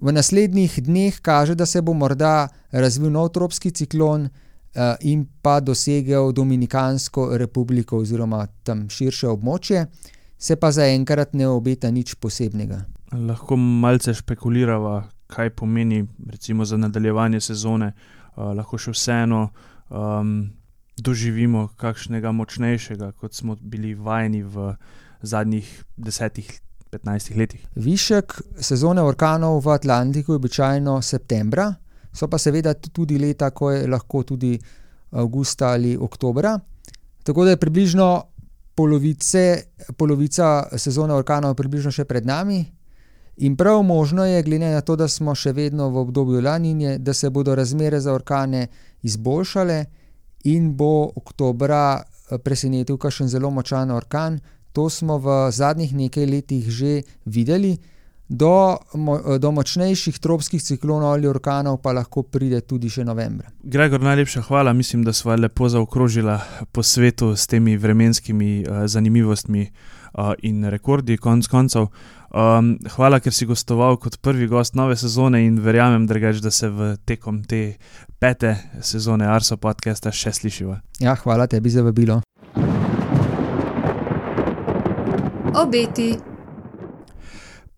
V 0.00 0.12
naslednjih 0.12 0.80
dneh 0.80 1.20
kaže, 1.20 1.54
da 1.54 1.66
se 1.66 1.82
bo 1.82 1.92
morda 1.92 2.48
razvil 2.72 3.10
nov 3.12 3.28
tropski 3.36 3.70
ciklon 3.70 4.22
uh, 4.22 4.30
in 5.00 5.26
pa 5.42 5.60
dosegel 5.60 6.32
Dominikansko 6.32 7.36
republiko 7.36 7.98
oziroma 8.00 8.46
tam 8.64 8.88
širše 8.88 9.28
območje, 9.28 9.84
se 10.38 10.56
pa 10.56 10.70
zaenkrat 10.72 11.34
ne 11.36 11.48
obeta 11.48 11.90
nič 11.90 12.14
posebnega. 12.14 12.80
Lahko 13.12 13.56
malce 13.56 14.14
špekuliramo, 14.14 15.02
kaj 15.28 15.50
pomeni 15.50 16.06
recimo, 16.30 16.64
za 16.64 16.80
nadaljevanje 16.80 17.40
sezone, 17.40 17.92
uh, 17.92 18.54
lahko 18.56 18.80
še 18.80 18.96
vseeno 18.96 19.50
um, 19.90 20.48
doživimo 20.96 21.68
kakšnega 21.76 22.32
močnejšega, 22.32 23.12
kot 23.20 23.36
smo 23.36 23.58
bili 23.60 23.92
vajeni 23.94 24.42
v 24.42 24.72
zadnjih 25.20 25.68
desetih. 25.96 26.48
15 26.90 27.36
letih. 27.36 27.66
Višek 27.74 28.40
sezone 28.60 29.02
orkanov 29.02 29.60
v 29.64 29.74
Atlantiku 29.74 30.32
je 30.32 30.36
običajno 30.36 31.02
septembra, 31.02 31.74
so 32.12 32.28
pa 32.28 32.38
seveda 32.38 32.74
tudi 32.74 33.18
leta, 33.18 33.50
ko 33.50 33.70
je 33.70 33.86
lahko 33.86 34.22
tudi 34.22 34.58
avgusta 35.10 35.72
ali 35.74 35.96
oktobra. 35.96 36.58
Tako 37.22 37.44
da 37.44 37.50
je 37.50 37.56
približno 37.56 38.22
polovice, 38.74 39.62
polovica 39.96 40.66
sezone 40.76 41.14
orkanov 41.14 41.54
približno 41.54 41.92
še 41.92 42.04
pred 42.04 42.26
nami. 42.26 42.64
In 43.40 43.56
prav 43.56 43.82
možno 43.82 44.24
je, 44.24 44.42
glede 44.42 44.68
na 44.74 44.80
to, 44.80 44.96
da 44.96 45.08
smo 45.08 45.34
še 45.34 45.52
vedno 45.52 45.88
v 45.90 46.02
obdobju 46.02 46.40
laninje, 46.44 46.98
da 46.98 47.14
se 47.14 47.30
bodo 47.30 47.54
razmere 47.54 48.00
za 48.00 48.12
orkane 48.12 48.66
izboljšale 49.02 49.84
in 50.44 50.72
bo 50.76 51.10
oktobra 51.16 52.02
presenetil 52.44 52.98
kakšen 52.98 53.28
zelo 53.28 53.50
močan 53.50 53.90
orkan, 53.90 54.40
To 54.80 54.88
smo 54.88 55.20
v 55.20 55.52
zadnjih 55.52 55.92
nekaj 55.92 56.24
letih 56.24 56.64
že 56.72 57.02
videli. 57.28 57.76
Do, 58.30 58.78
do 59.42 59.50
močnejših 59.52 60.16
tropskih 60.22 60.62
ciklonov 60.62 61.12
ali 61.12 61.28
orkanov 61.28 61.82
pa 61.82 61.92
lahko 61.92 62.22
pride 62.22 62.62
tudi 62.64 62.88
še 62.88 63.04
novembra. 63.04 63.50
Gregor, 63.60 64.00
najlepša 64.00 64.46
hvala. 64.48 64.72
Mislim, 64.72 65.02
da 65.04 65.12
smo 65.12 65.36
lepo 65.36 65.68
zaokrožili 65.68 66.38
po 66.72 66.82
svetu 66.82 67.36
s 67.36 67.44
temi 67.46 67.76
vremenskimi 67.76 68.64
uh, 68.64 68.86
zanimivostmi 68.86 69.66
uh, 69.66 70.32
in 70.46 70.64
rekordi, 70.64 71.18
konc 71.18 71.50
koncev. 71.50 71.90
Um, 72.30 72.78
hvala, 72.96 73.20
ker 73.20 73.36
si 73.36 73.44
gostoval 73.44 73.98
kot 74.00 74.16
prvi 74.22 74.46
gost 74.48 74.78
nove 74.78 74.96
sezone 74.96 75.42
in 75.44 75.60
verjamem, 75.60 76.06
drugač, 76.06 76.40
da 76.40 76.54
se 76.54 76.70
v 76.70 76.94
tekom 77.04 77.42
te 77.44 77.74
pete 78.16 78.56
sezone 78.80 79.28
Arso 79.28 79.60
podcasta 79.60 80.14
še 80.14 80.32
slišiva. 80.40 80.80
Ja, 81.02 81.18
hvala 81.20 81.50
tebi 81.50 81.68
za 81.68 81.84
vabilo. 81.84 82.22
Obeti. 85.54 86.14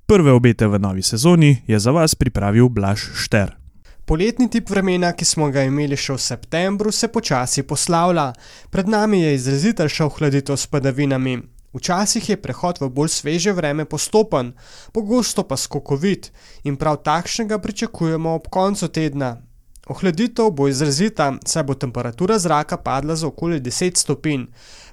Prve 0.06 0.32
obete 0.32 0.66
v 0.68 0.78
novi 0.78 1.02
sezoni 1.02 1.62
je 1.66 1.78
za 1.78 1.90
vas 1.90 2.14
pripravil 2.14 2.68
Blaž 2.68 3.00
Šter. 3.16 3.56
Poletni 4.04 4.50
tip 4.50 4.70
vremena, 4.70 5.12
ki 5.16 5.24
smo 5.24 5.48
ga 5.48 5.64
imeli 5.64 5.96
še 5.96 6.12
v 6.12 6.20
septembru, 6.20 6.92
se 6.92 7.08
počasi 7.08 7.64
poslavlja. 7.64 8.32
Pred 8.68 8.92
nami 8.92 9.22
je 9.22 9.34
izrazita 9.38 9.88
še 9.88 10.04
ohladitev 10.04 10.58
s 10.60 10.68
padavinami. 10.68 11.38
Včasih 11.72 12.28
je 12.28 12.36
prehod 12.36 12.82
v 12.82 12.90
bolj 12.92 13.08
sveže 13.08 13.56
vreme 13.56 13.88
postopen, 13.88 14.52
pogosto 14.92 15.46
pa 15.48 15.56
skokovit 15.56 16.28
in 16.68 16.76
prav 16.76 17.00
takšnega 17.00 17.56
pričakujemo 17.56 18.36
ob 18.36 18.52
koncu 18.52 18.92
tedna. 18.92 19.38
Ohladitev 19.88 20.52
bo 20.52 20.68
izrazita, 20.68 21.32
saj 21.40 21.64
bo 21.64 21.74
temperatura 21.74 22.36
zraka 22.38 22.76
padla 22.76 23.16
za 23.16 23.26
okoli 23.32 23.60
10 23.60 23.96
stopinj. 23.96 24.44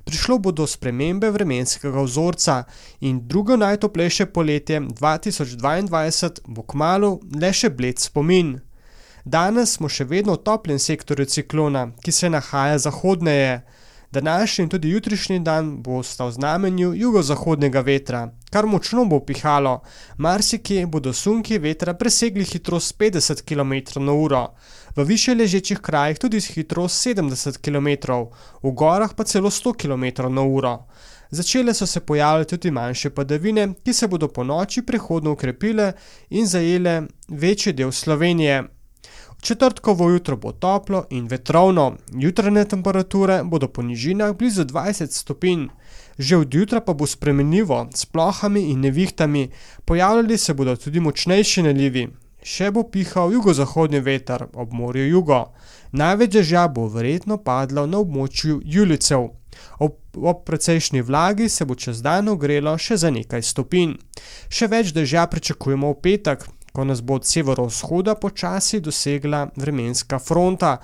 Prišlo 0.09 0.39
bo 0.41 0.49
do 0.51 0.65
spremembe 0.67 1.29
vremenskega 1.29 2.01
vzorca 2.01 2.63
in 2.99 3.27
drugo 3.27 3.57
najtoplejše 3.57 4.25
poletje 4.25 4.81
2022 4.81 6.39
bo 6.47 6.63
kmalo 6.65 7.19
le 7.41 7.51
še 7.53 7.69
bled 7.69 8.01
spomin. 8.01 8.55
Danes 9.21 9.75
smo 9.77 9.85
še 9.85 10.07
vedno 10.09 10.33
v 10.33 10.41
toplem 10.41 10.79
sektorju 10.81 11.29
ciklona, 11.29 11.91
ki 12.01 12.11
se 12.11 12.29
nahaja 12.29 12.79
zahodneje. 12.87 13.61
Današnji 14.11 14.63
in 14.63 14.69
tudi 14.73 14.89
jutrišnji 14.89 15.39
dan 15.45 15.75
bo 15.85 16.01
sta 16.03 16.25
v 16.25 16.33
znamenju 16.39 16.95
jugozahodnega 16.97 17.85
vetra, 17.85 18.23
kar 18.49 18.65
močno 18.65 19.05
bo 19.05 19.19
pihalo, 19.19 19.81
marsikje 20.17 20.87
bodo 20.87 21.13
sunki 21.13 21.59
vetra 21.59 21.93
presegli 21.93 22.45
hitrost 22.45 22.97
50 22.99 23.43
km/h, 23.45 24.47
v 24.95 25.03
više 25.03 25.35
ležečih 25.35 25.77
krajih 25.77 26.19
tudi 26.19 26.41
hitrost 26.41 27.07
70 27.07 27.57
km, 27.61 28.11
v 28.63 28.71
gorah 28.71 29.13
pa 29.13 29.23
celo 29.23 29.49
100 29.49 29.73
km/h. 29.75 30.77
Začele 31.31 31.73
so 31.73 31.85
se 31.85 31.99
pojavljati 31.99 32.49
tudi 32.49 32.71
manjše 32.71 33.09
padavine, 33.09 33.67
ki 33.85 33.93
se 33.93 34.07
bodo 34.07 34.27
po 34.27 34.43
noči 34.43 34.81
prehodno 34.81 35.31
ukrepile 35.31 35.93
in 36.29 36.45
zajele 36.45 37.03
večji 37.27 37.73
del 37.73 37.91
Slovenije. 37.91 38.63
Četrtkovo 39.41 40.09
jutro 40.09 40.37
bo 40.37 40.51
toplo 40.51 41.05
in 41.09 41.27
vetrovno, 41.27 41.97
jutranje 42.13 42.65
temperature 42.65 43.43
bodo 43.43 43.67
po 43.67 43.81
nižinah 43.81 44.35
blizu 44.37 44.63
20 44.63 45.11
stopinj. 45.11 45.67
Že 46.19 46.37
od 46.43 46.53
jutra 46.53 46.81
pa 46.83 46.93
bo 46.93 47.07
spremenljivo, 47.07 47.87
s 47.95 48.05
plohami 48.05 48.61
in 48.71 48.81
nevihtami, 48.83 49.49
pojavljali 49.85 50.37
se 50.37 50.53
bodo 50.53 50.75
tudi 50.75 50.99
močnejši 50.99 51.63
nalivi. 51.63 52.09
Še 52.43 52.71
bo 52.75 52.83
pihal 52.83 53.31
jugozahodni 53.31 53.99
veter 54.03 54.45
ob 54.53 54.73
morju 54.75 55.07
jugo. 55.07 55.39
Največ 55.91 56.33
dežja 56.35 56.67
bo 56.67 56.87
verjetno 56.91 57.37
padlo 57.37 57.85
na 57.87 58.03
območju 58.03 58.59
Julicev. 58.63 59.29
Ob, 59.79 59.95
ob 60.15 60.43
precejšnji 60.47 61.01
vlagi 61.07 61.49
se 61.49 61.65
bo 61.65 61.75
čez 61.75 62.03
dan 62.03 62.27
ogrelo 62.27 62.75
še 62.77 62.99
za 62.99 63.11
nekaj 63.11 63.43
stopinj. 63.43 63.95
Še 64.51 64.67
več 64.71 64.93
dežja 64.95 65.25
pričakujemo 65.31 65.91
v 65.95 65.99
petek, 66.03 66.45
ko 66.75 66.83
nas 66.83 67.01
bo 67.01 67.19
od 67.19 67.27
severovzhoda 67.27 68.15
počasi 68.15 68.79
dosegla 68.79 69.47
vremenska 69.55 70.19
fronta. 70.19 70.77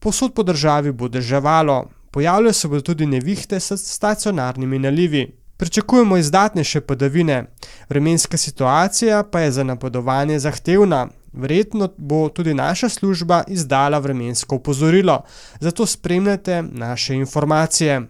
Posod 0.00 0.36
po 0.36 0.44
državi 0.44 0.92
bo 0.92 1.08
deževalo, 1.08 1.84
pojavljajo 2.14 2.52
se 2.52 2.68
bodo 2.68 2.80
tudi 2.80 3.06
nevihte 3.06 3.60
s 3.60 3.72
stacionarnimi 3.76 4.78
nalivi. 4.78 5.36
Pričakujemo 5.56 6.16
izdatnejše 6.16 6.80
padavine, 6.80 7.44
vremenska 7.88 8.36
situacija 8.36 9.22
pa 9.32 9.40
je 9.40 9.52
za 9.52 9.64
napadovanje 9.64 10.38
zahtevna. 10.38 11.08
Verjetno 11.32 11.88
bo 11.98 12.28
tudi 12.28 12.54
naša 12.54 12.88
služba 12.88 13.42
izdala 13.48 13.98
vremensko 13.98 14.56
opozorilo, 14.56 15.22
zato 15.60 15.86
spremljate 15.86 16.62
naše 16.62 17.14
informacije. 17.14 18.02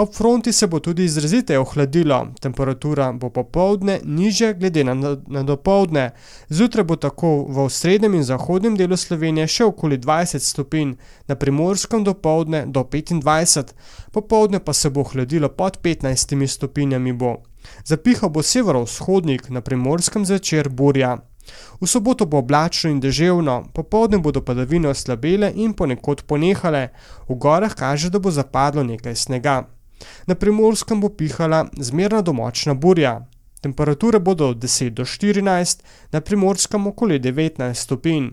Ob 0.00 0.14
fronti 0.14 0.52
se 0.52 0.66
bo 0.66 0.78
tudi 0.80 1.04
izrazite 1.04 1.58
ohladilo, 1.58 2.26
temperatura 2.40 3.12
bo 3.12 3.28
popovdne 3.30 3.98
niže 4.04 4.54
glede 4.54 4.84
na, 4.84 4.94
na 5.26 5.42
dopoldne. 5.42 6.10
Zjutraj 6.48 6.84
bo 6.84 6.96
tako 6.96 7.44
v 7.48 7.66
srednjem 7.68 8.14
in 8.14 8.22
zahodnem 8.24 8.78
delu 8.80 8.96
Slovenije 8.96 9.44
še 9.46 9.66
okoli 9.68 9.98
20 10.00 10.40
stopinj, 10.40 10.94
na 11.28 11.36
primorskem 11.36 12.04
dopoldne 12.04 12.62
do 12.66 12.80
25, 12.80 13.74
popovdne 14.12 14.60
pa 14.64 14.72
se 14.72 14.88
bo 14.90 15.04
ohladilo 15.04 15.48
pod 15.48 15.76
15 15.84 16.46
stopinjami 16.46 17.12
bo. 17.12 17.34
Zapihal 17.84 18.32
bo 18.32 18.42
severovzhodnik, 18.42 19.50
na 19.50 19.60
primorskem 19.60 20.24
zvečer 20.24 20.68
burja. 20.68 21.18
V 21.80 21.86
soboto 21.86 22.24
bo 22.24 22.38
oblačno 22.40 22.88
in 22.90 23.02
deževno, 23.04 23.66
popovdne 23.74 24.18
bodo 24.18 24.40
padavine 24.40 24.88
oslabele 24.88 25.52
in 25.56 25.76
ponekod 25.76 26.24
ponehale, 26.24 26.88
v 27.28 27.36
gorah 27.36 27.76
kaže, 27.76 28.08
da 28.08 28.18
bo 28.18 28.32
zapadlo 28.32 28.86
nekaj 28.86 29.16
snega. 29.16 29.58
Na 30.26 30.34
primorskem 30.34 31.00
bo 31.00 31.08
pihala 31.08 31.66
zmerna 31.76 32.22
domočna 32.22 32.74
burja. 32.74 33.26
Temperature 33.60 34.18
bodo 34.18 34.48
od 34.48 34.56
10 34.56 34.90
do 34.90 35.04
14, 35.04 35.82
na 36.12 36.20
primorskem 36.20 36.86
okoli 36.86 37.20
19 37.20 37.74
stopinj. 37.74 38.30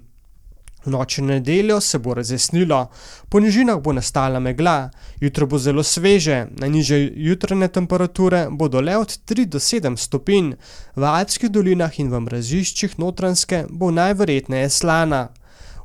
V 0.86 0.89
noči 0.89 1.21
na 1.21 1.34
nedeljo 1.34 1.82
se 1.82 1.99
bo 1.99 2.13
razjasnilo, 2.13 2.88
po 3.30 3.39
nižinah 3.39 3.82
bo 3.84 3.93
nastala 3.93 4.39
megla, 4.39 4.89
jutro 5.19 5.47
bo 5.47 5.58
zelo 5.60 5.84
sveže, 5.84 6.45
najnižje 6.51 7.13
jutranje 7.15 7.67
temperature 7.67 8.47
bodo 8.51 8.82
le 8.82 8.97
od 8.97 9.19
3 9.27 9.45
do 9.45 9.60
7 9.60 9.97
stopinj, 9.97 10.53
v 10.95 11.03
Alpskih 11.03 11.51
dolinah 11.51 11.99
in 11.99 12.12
v 12.12 12.19
mraziščih 12.19 12.99
notranske 12.99 13.65
bo 13.69 13.91
najverjetneje 13.91 14.69
slana. 14.69 15.27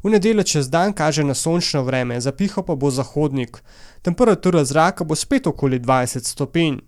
V 0.03 0.11
nedeljo 0.11 0.43
čez 0.43 0.71
dan 0.71 0.93
kaže 0.93 1.25
na 1.25 1.35
sončno 1.35 1.83
vreme, 1.83 2.21
zapihal 2.21 2.65
pa 2.67 2.75
bo 2.75 2.91
zahodnik. 2.91 3.63
Temperatura 4.03 4.65
zraka 4.65 5.05
bo 5.05 5.15
spet 5.15 5.47
okoli 5.47 5.81
20 5.81 6.27
stopinj. 6.27 6.79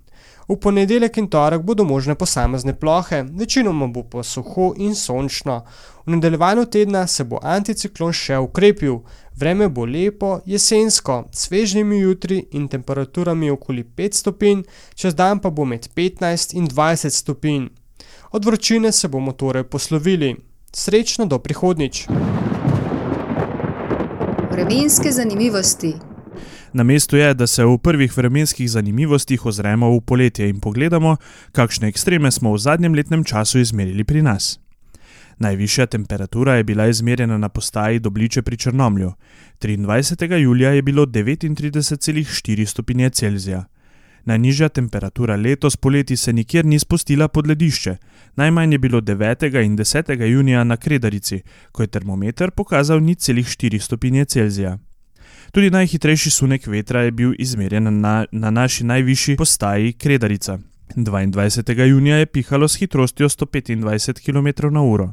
V 0.49 0.57
ponedeljek 0.61 1.17
in 1.17 1.29
torek 1.29 1.63
bodo 1.63 1.85
možne 1.85 2.15
posamezne 2.15 2.75
plohe, 2.75 3.23
večinoma 3.23 3.87
bo 3.87 4.03
pa 4.03 4.23
suho 4.23 4.75
in 4.77 4.95
sončno. 4.95 5.63
V 6.07 6.11
nadaljevanju 6.11 6.67
tedna 6.67 7.07
se 7.07 7.25
bo 7.25 7.39
anticiklon 7.43 8.13
še 8.13 8.39
ukrepil, 8.39 8.99
vreme 9.37 9.69
bo 9.69 9.87
lepo, 9.87 10.41
jesensko, 10.45 11.25
s 11.33 11.47
svežnimi 11.47 12.03
jutri 12.03 12.45
in 12.53 12.69
temperaturami 12.69 13.51
okoli 13.51 13.85
5 13.85 14.21
stopinj, 14.21 14.65
čez 14.95 15.15
dan 15.15 15.41
pa 15.41 15.51
bo 15.51 15.65
med 15.65 15.89
15 15.97 16.59
in 16.59 16.69
20 16.69 17.11
stopinj. 17.11 17.69
Od 18.33 18.45
vročine 18.45 18.93
se 18.93 19.09
bomo 19.09 19.33
torej 19.33 19.65
poslovili. 19.65 20.35
Srečno 20.73 21.27
do 21.27 21.39
prihodnič! 21.39 22.07
Vremenske 24.55 25.13
zanimivosti. 25.13 25.95
Na 26.73 26.83
mestu 26.83 27.17
je, 27.17 27.35
da 27.35 27.47
se 27.47 27.65
v 27.65 27.79
prvih 27.79 28.17
vremenskih 28.17 28.71
zanimivostih 28.71 29.47
ozremo 29.47 29.89
v 29.91 30.01
poletje 30.01 30.47
in 30.49 30.61
pogledamo, 30.61 31.17
kakšne 31.53 31.89
ekstreme 31.91 32.31
smo 32.31 32.53
v 32.53 32.61
zadnjem 32.63 32.95
letnem 32.95 33.25
času 33.25 33.59
izmerili 33.59 34.05
pri 34.05 34.23
nas. 34.23 34.61
Najvišja 35.39 35.87
temperatura 35.87 36.55
je 36.55 36.65
bila 36.65 36.87
izmerjena 36.87 37.39
na 37.39 37.49
postaji 37.49 37.99
Dobliče 37.99 38.43
pri 38.43 38.57
Črnomlju. 38.57 39.13
23. 39.61 40.37
julija 40.37 40.71
je 40.71 40.83
bilo 40.83 41.07
39,4 41.07 42.67
stopinje 42.67 43.11
Celzija. 43.11 43.65
Najnižja 44.25 44.69
temperatura 44.69 45.37
letos 45.37 45.77
poleti 45.77 46.17
se 46.17 46.33
nikjer 46.33 46.65
ni 46.65 46.79
spustila 46.79 47.29
pod 47.29 47.47
ledišče, 47.47 47.97
najmanj 48.37 48.73
je 48.73 48.79
bilo 48.79 49.01
9. 49.01 49.65
in 49.65 49.77
10. 49.77 50.27
junija 50.27 50.65
na 50.65 50.77
Kredarici, 50.77 51.43
ko 51.73 51.83
je 51.83 51.87
termometer 51.87 52.51
pokazal 52.51 53.03
ni 53.03 53.15
celih 53.15 53.47
4 53.47 53.79
stopinje 53.79 54.25
Celzija. 54.25 54.79
Tudi 55.53 55.71
najhitrejši 55.71 56.31
sunek 56.31 56.67
vetra 56.67 57.03
je 57.03 57.11
bil 57.11 57.35
izmerjen 57.39 58.01
na, 58.01 58.25
na 58.33 58.51
naši 58.51 58.85
najvišji 58.85 59.37
postaji 59.37 59.93
Kredarica. 59.93 60.59
22. 60.97 61.85
junija 61.85 62.17
je 62.17 62.27
pihalo 62.27 62.69
s 62.69 62.77
hitrostjo 62.77 63.29
125 63.29 64.25
km/h. 64.25 65.13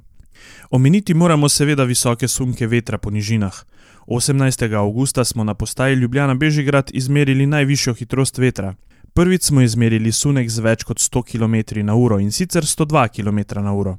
Omeniti 0.69 1.13
moramo 1.13 1.49
seveda 1.49 1.83
visoke 1.83 2.27
sunke 2.27 2.67
vetra 2.67 2.97
po 2.97 3.09
nižinah. 3.09 3.63
18. 4.07 4.75
augusta 4.75 5.23
smo 5.23 5.43
na 5.43 5.53
postaji 5.53 5.95
Ljubljana 5.95 6.35
Bežigrad 6.35 6.91
izmerili 6.93 7.45
najvišjo 7.45 7.93
hitrost 7.93 8.37
vetra. 8.37 8.75
Prvič 9.13 9.43
smo 9.43 9.61
izmerili 9.61 10.11
sunek 10.11 10.47
z 10.49 10.61
več 10.63 10.83
kot 10.87 11.01
100 11.03 11.21
km/h 11.33 12.19
in 12.23 12.31
sicer 12.31 12.63
102 12.63 13.09
km/h. 13.11 13.97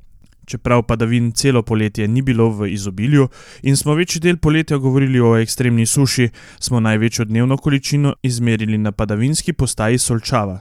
Čeprav 0.48 0.82
padavin 0.88 1.32
celo 1.32 1.62
poletje 1.62 2.08
ni 2.08 2.22
bilo 2.22 2.48
v 2.50 2.70
izobilju 2.72 3.28
in 3.62 3.76
smo 3.76 3.94
večji 3.94 4.20
del 4.20 4.36
poletja 4.36 4.78
govorili 4.78 5.20
o 5.20 5.36
ekstremni 5.36 5.86
suši, 5.86 6.30
smo 6.60 6.80
največjo 6.80 7.24
dnevno 7.24 7.56
količino 7.56 8.14
izmerili 8.22 8.78
na 8.78 8.92
padavinski 8.92 9.52
postaji 9.52 9.98
Solčava. 9.98 10.60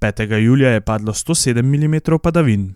5. 0.00 0.36
julija 0.42 0.70
je 0.70 0.80
padlo 0.80 1.12
107 1.12 1.62
mm 1.62 2.18
padavin. 2.22 2.74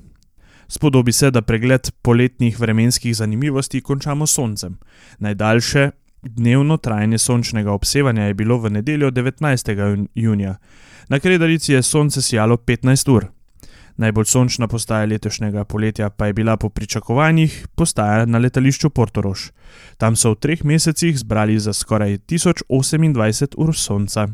Spodobi 0.68 1.12
se, 1.12 1.30
da 1.30 1.42
pregled 1.42 1.90
poletnih 2.02 2.60
vremenskih 2.60 3.16
zanimivosti 3.16 3.80
končamo 3.80 4.26
s 4.26 4.34
soncem. 4.34 4.78
Najdaljše 5.18 5.90
dnevno 6.22 6.76
trajanje 6.76 7.18
sončnega 7.18 7.72
obsevanja 7.72 8.22
je 8.22 8.34
bilo 8.34 8.58
v 8.58 8.70
nedeljo 8.70 9.10
19. 9.10 10.06
junija. 10.14 10.56
Na 11.08 11.18
Kredarici 11.18 11.72
je 11.72 11.82
sonce 11.82 12.22
sijalo 12.22 12.56
15 12.56 13.10
ur. 13.10 13.26
Najbolj 13.96 14.24
sončna 14.24 14.68
postaja 14.68 15.06
letošnjega 15.06 15.64
poletja 15.64 16.10
pa 16.10 16.26
je 16.26 16.32
bila 16.32 16.56
po 16.56 16.68
pričakovanjih 16.68 17.66
postaja 17.74 18.26
na 18.26 18.38
letališču 18.38 18.90
Portorož. 18.90 19.40
Tam 19.96 20.16
so 20.16 20.30
v 20.30 20.38
treh 20.38 20.64
mesecih 20.64 21.18
zbrali 21.18 21.58
za 21.58 21.72
skoraj 21.72 22.18
1028 22.18 23.54
ur 23.56 23.74
sonca. 23.76 24.28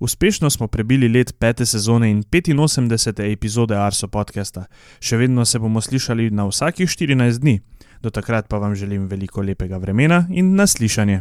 Uspešno 0.00 0.50
smo 0.50 0.66
prebili 0.66 1.08
let 1.08 1.34
pete 1.38 1.66
sezone 1.66 2.10
in 2.10 2.22
85. 2.22 3.32
epizode 3.32 3.76
Arso 3.76 4.08
podcasta. 4.08 4.64
Še 5.00 5.16
vedno 5.16 5.44
se 5.44 5.58
bomo 5.58 5.80
slišali 5.80 6.30
na 6.30 6.46
vsakih 6.46 6.88
14 6.88 7.38
dni. 7.38 7.60
Do 8.02 8.10
takrat 8.10 8.48
pa 8.48 8.58
vam 8.58 8.74
želim 8.74 9.08
veliko 9.08 9.42
lepega 9.42 9.76
vremena 9.76 10.26
in 10.30 10.54
naslišanje. 10.54 11.20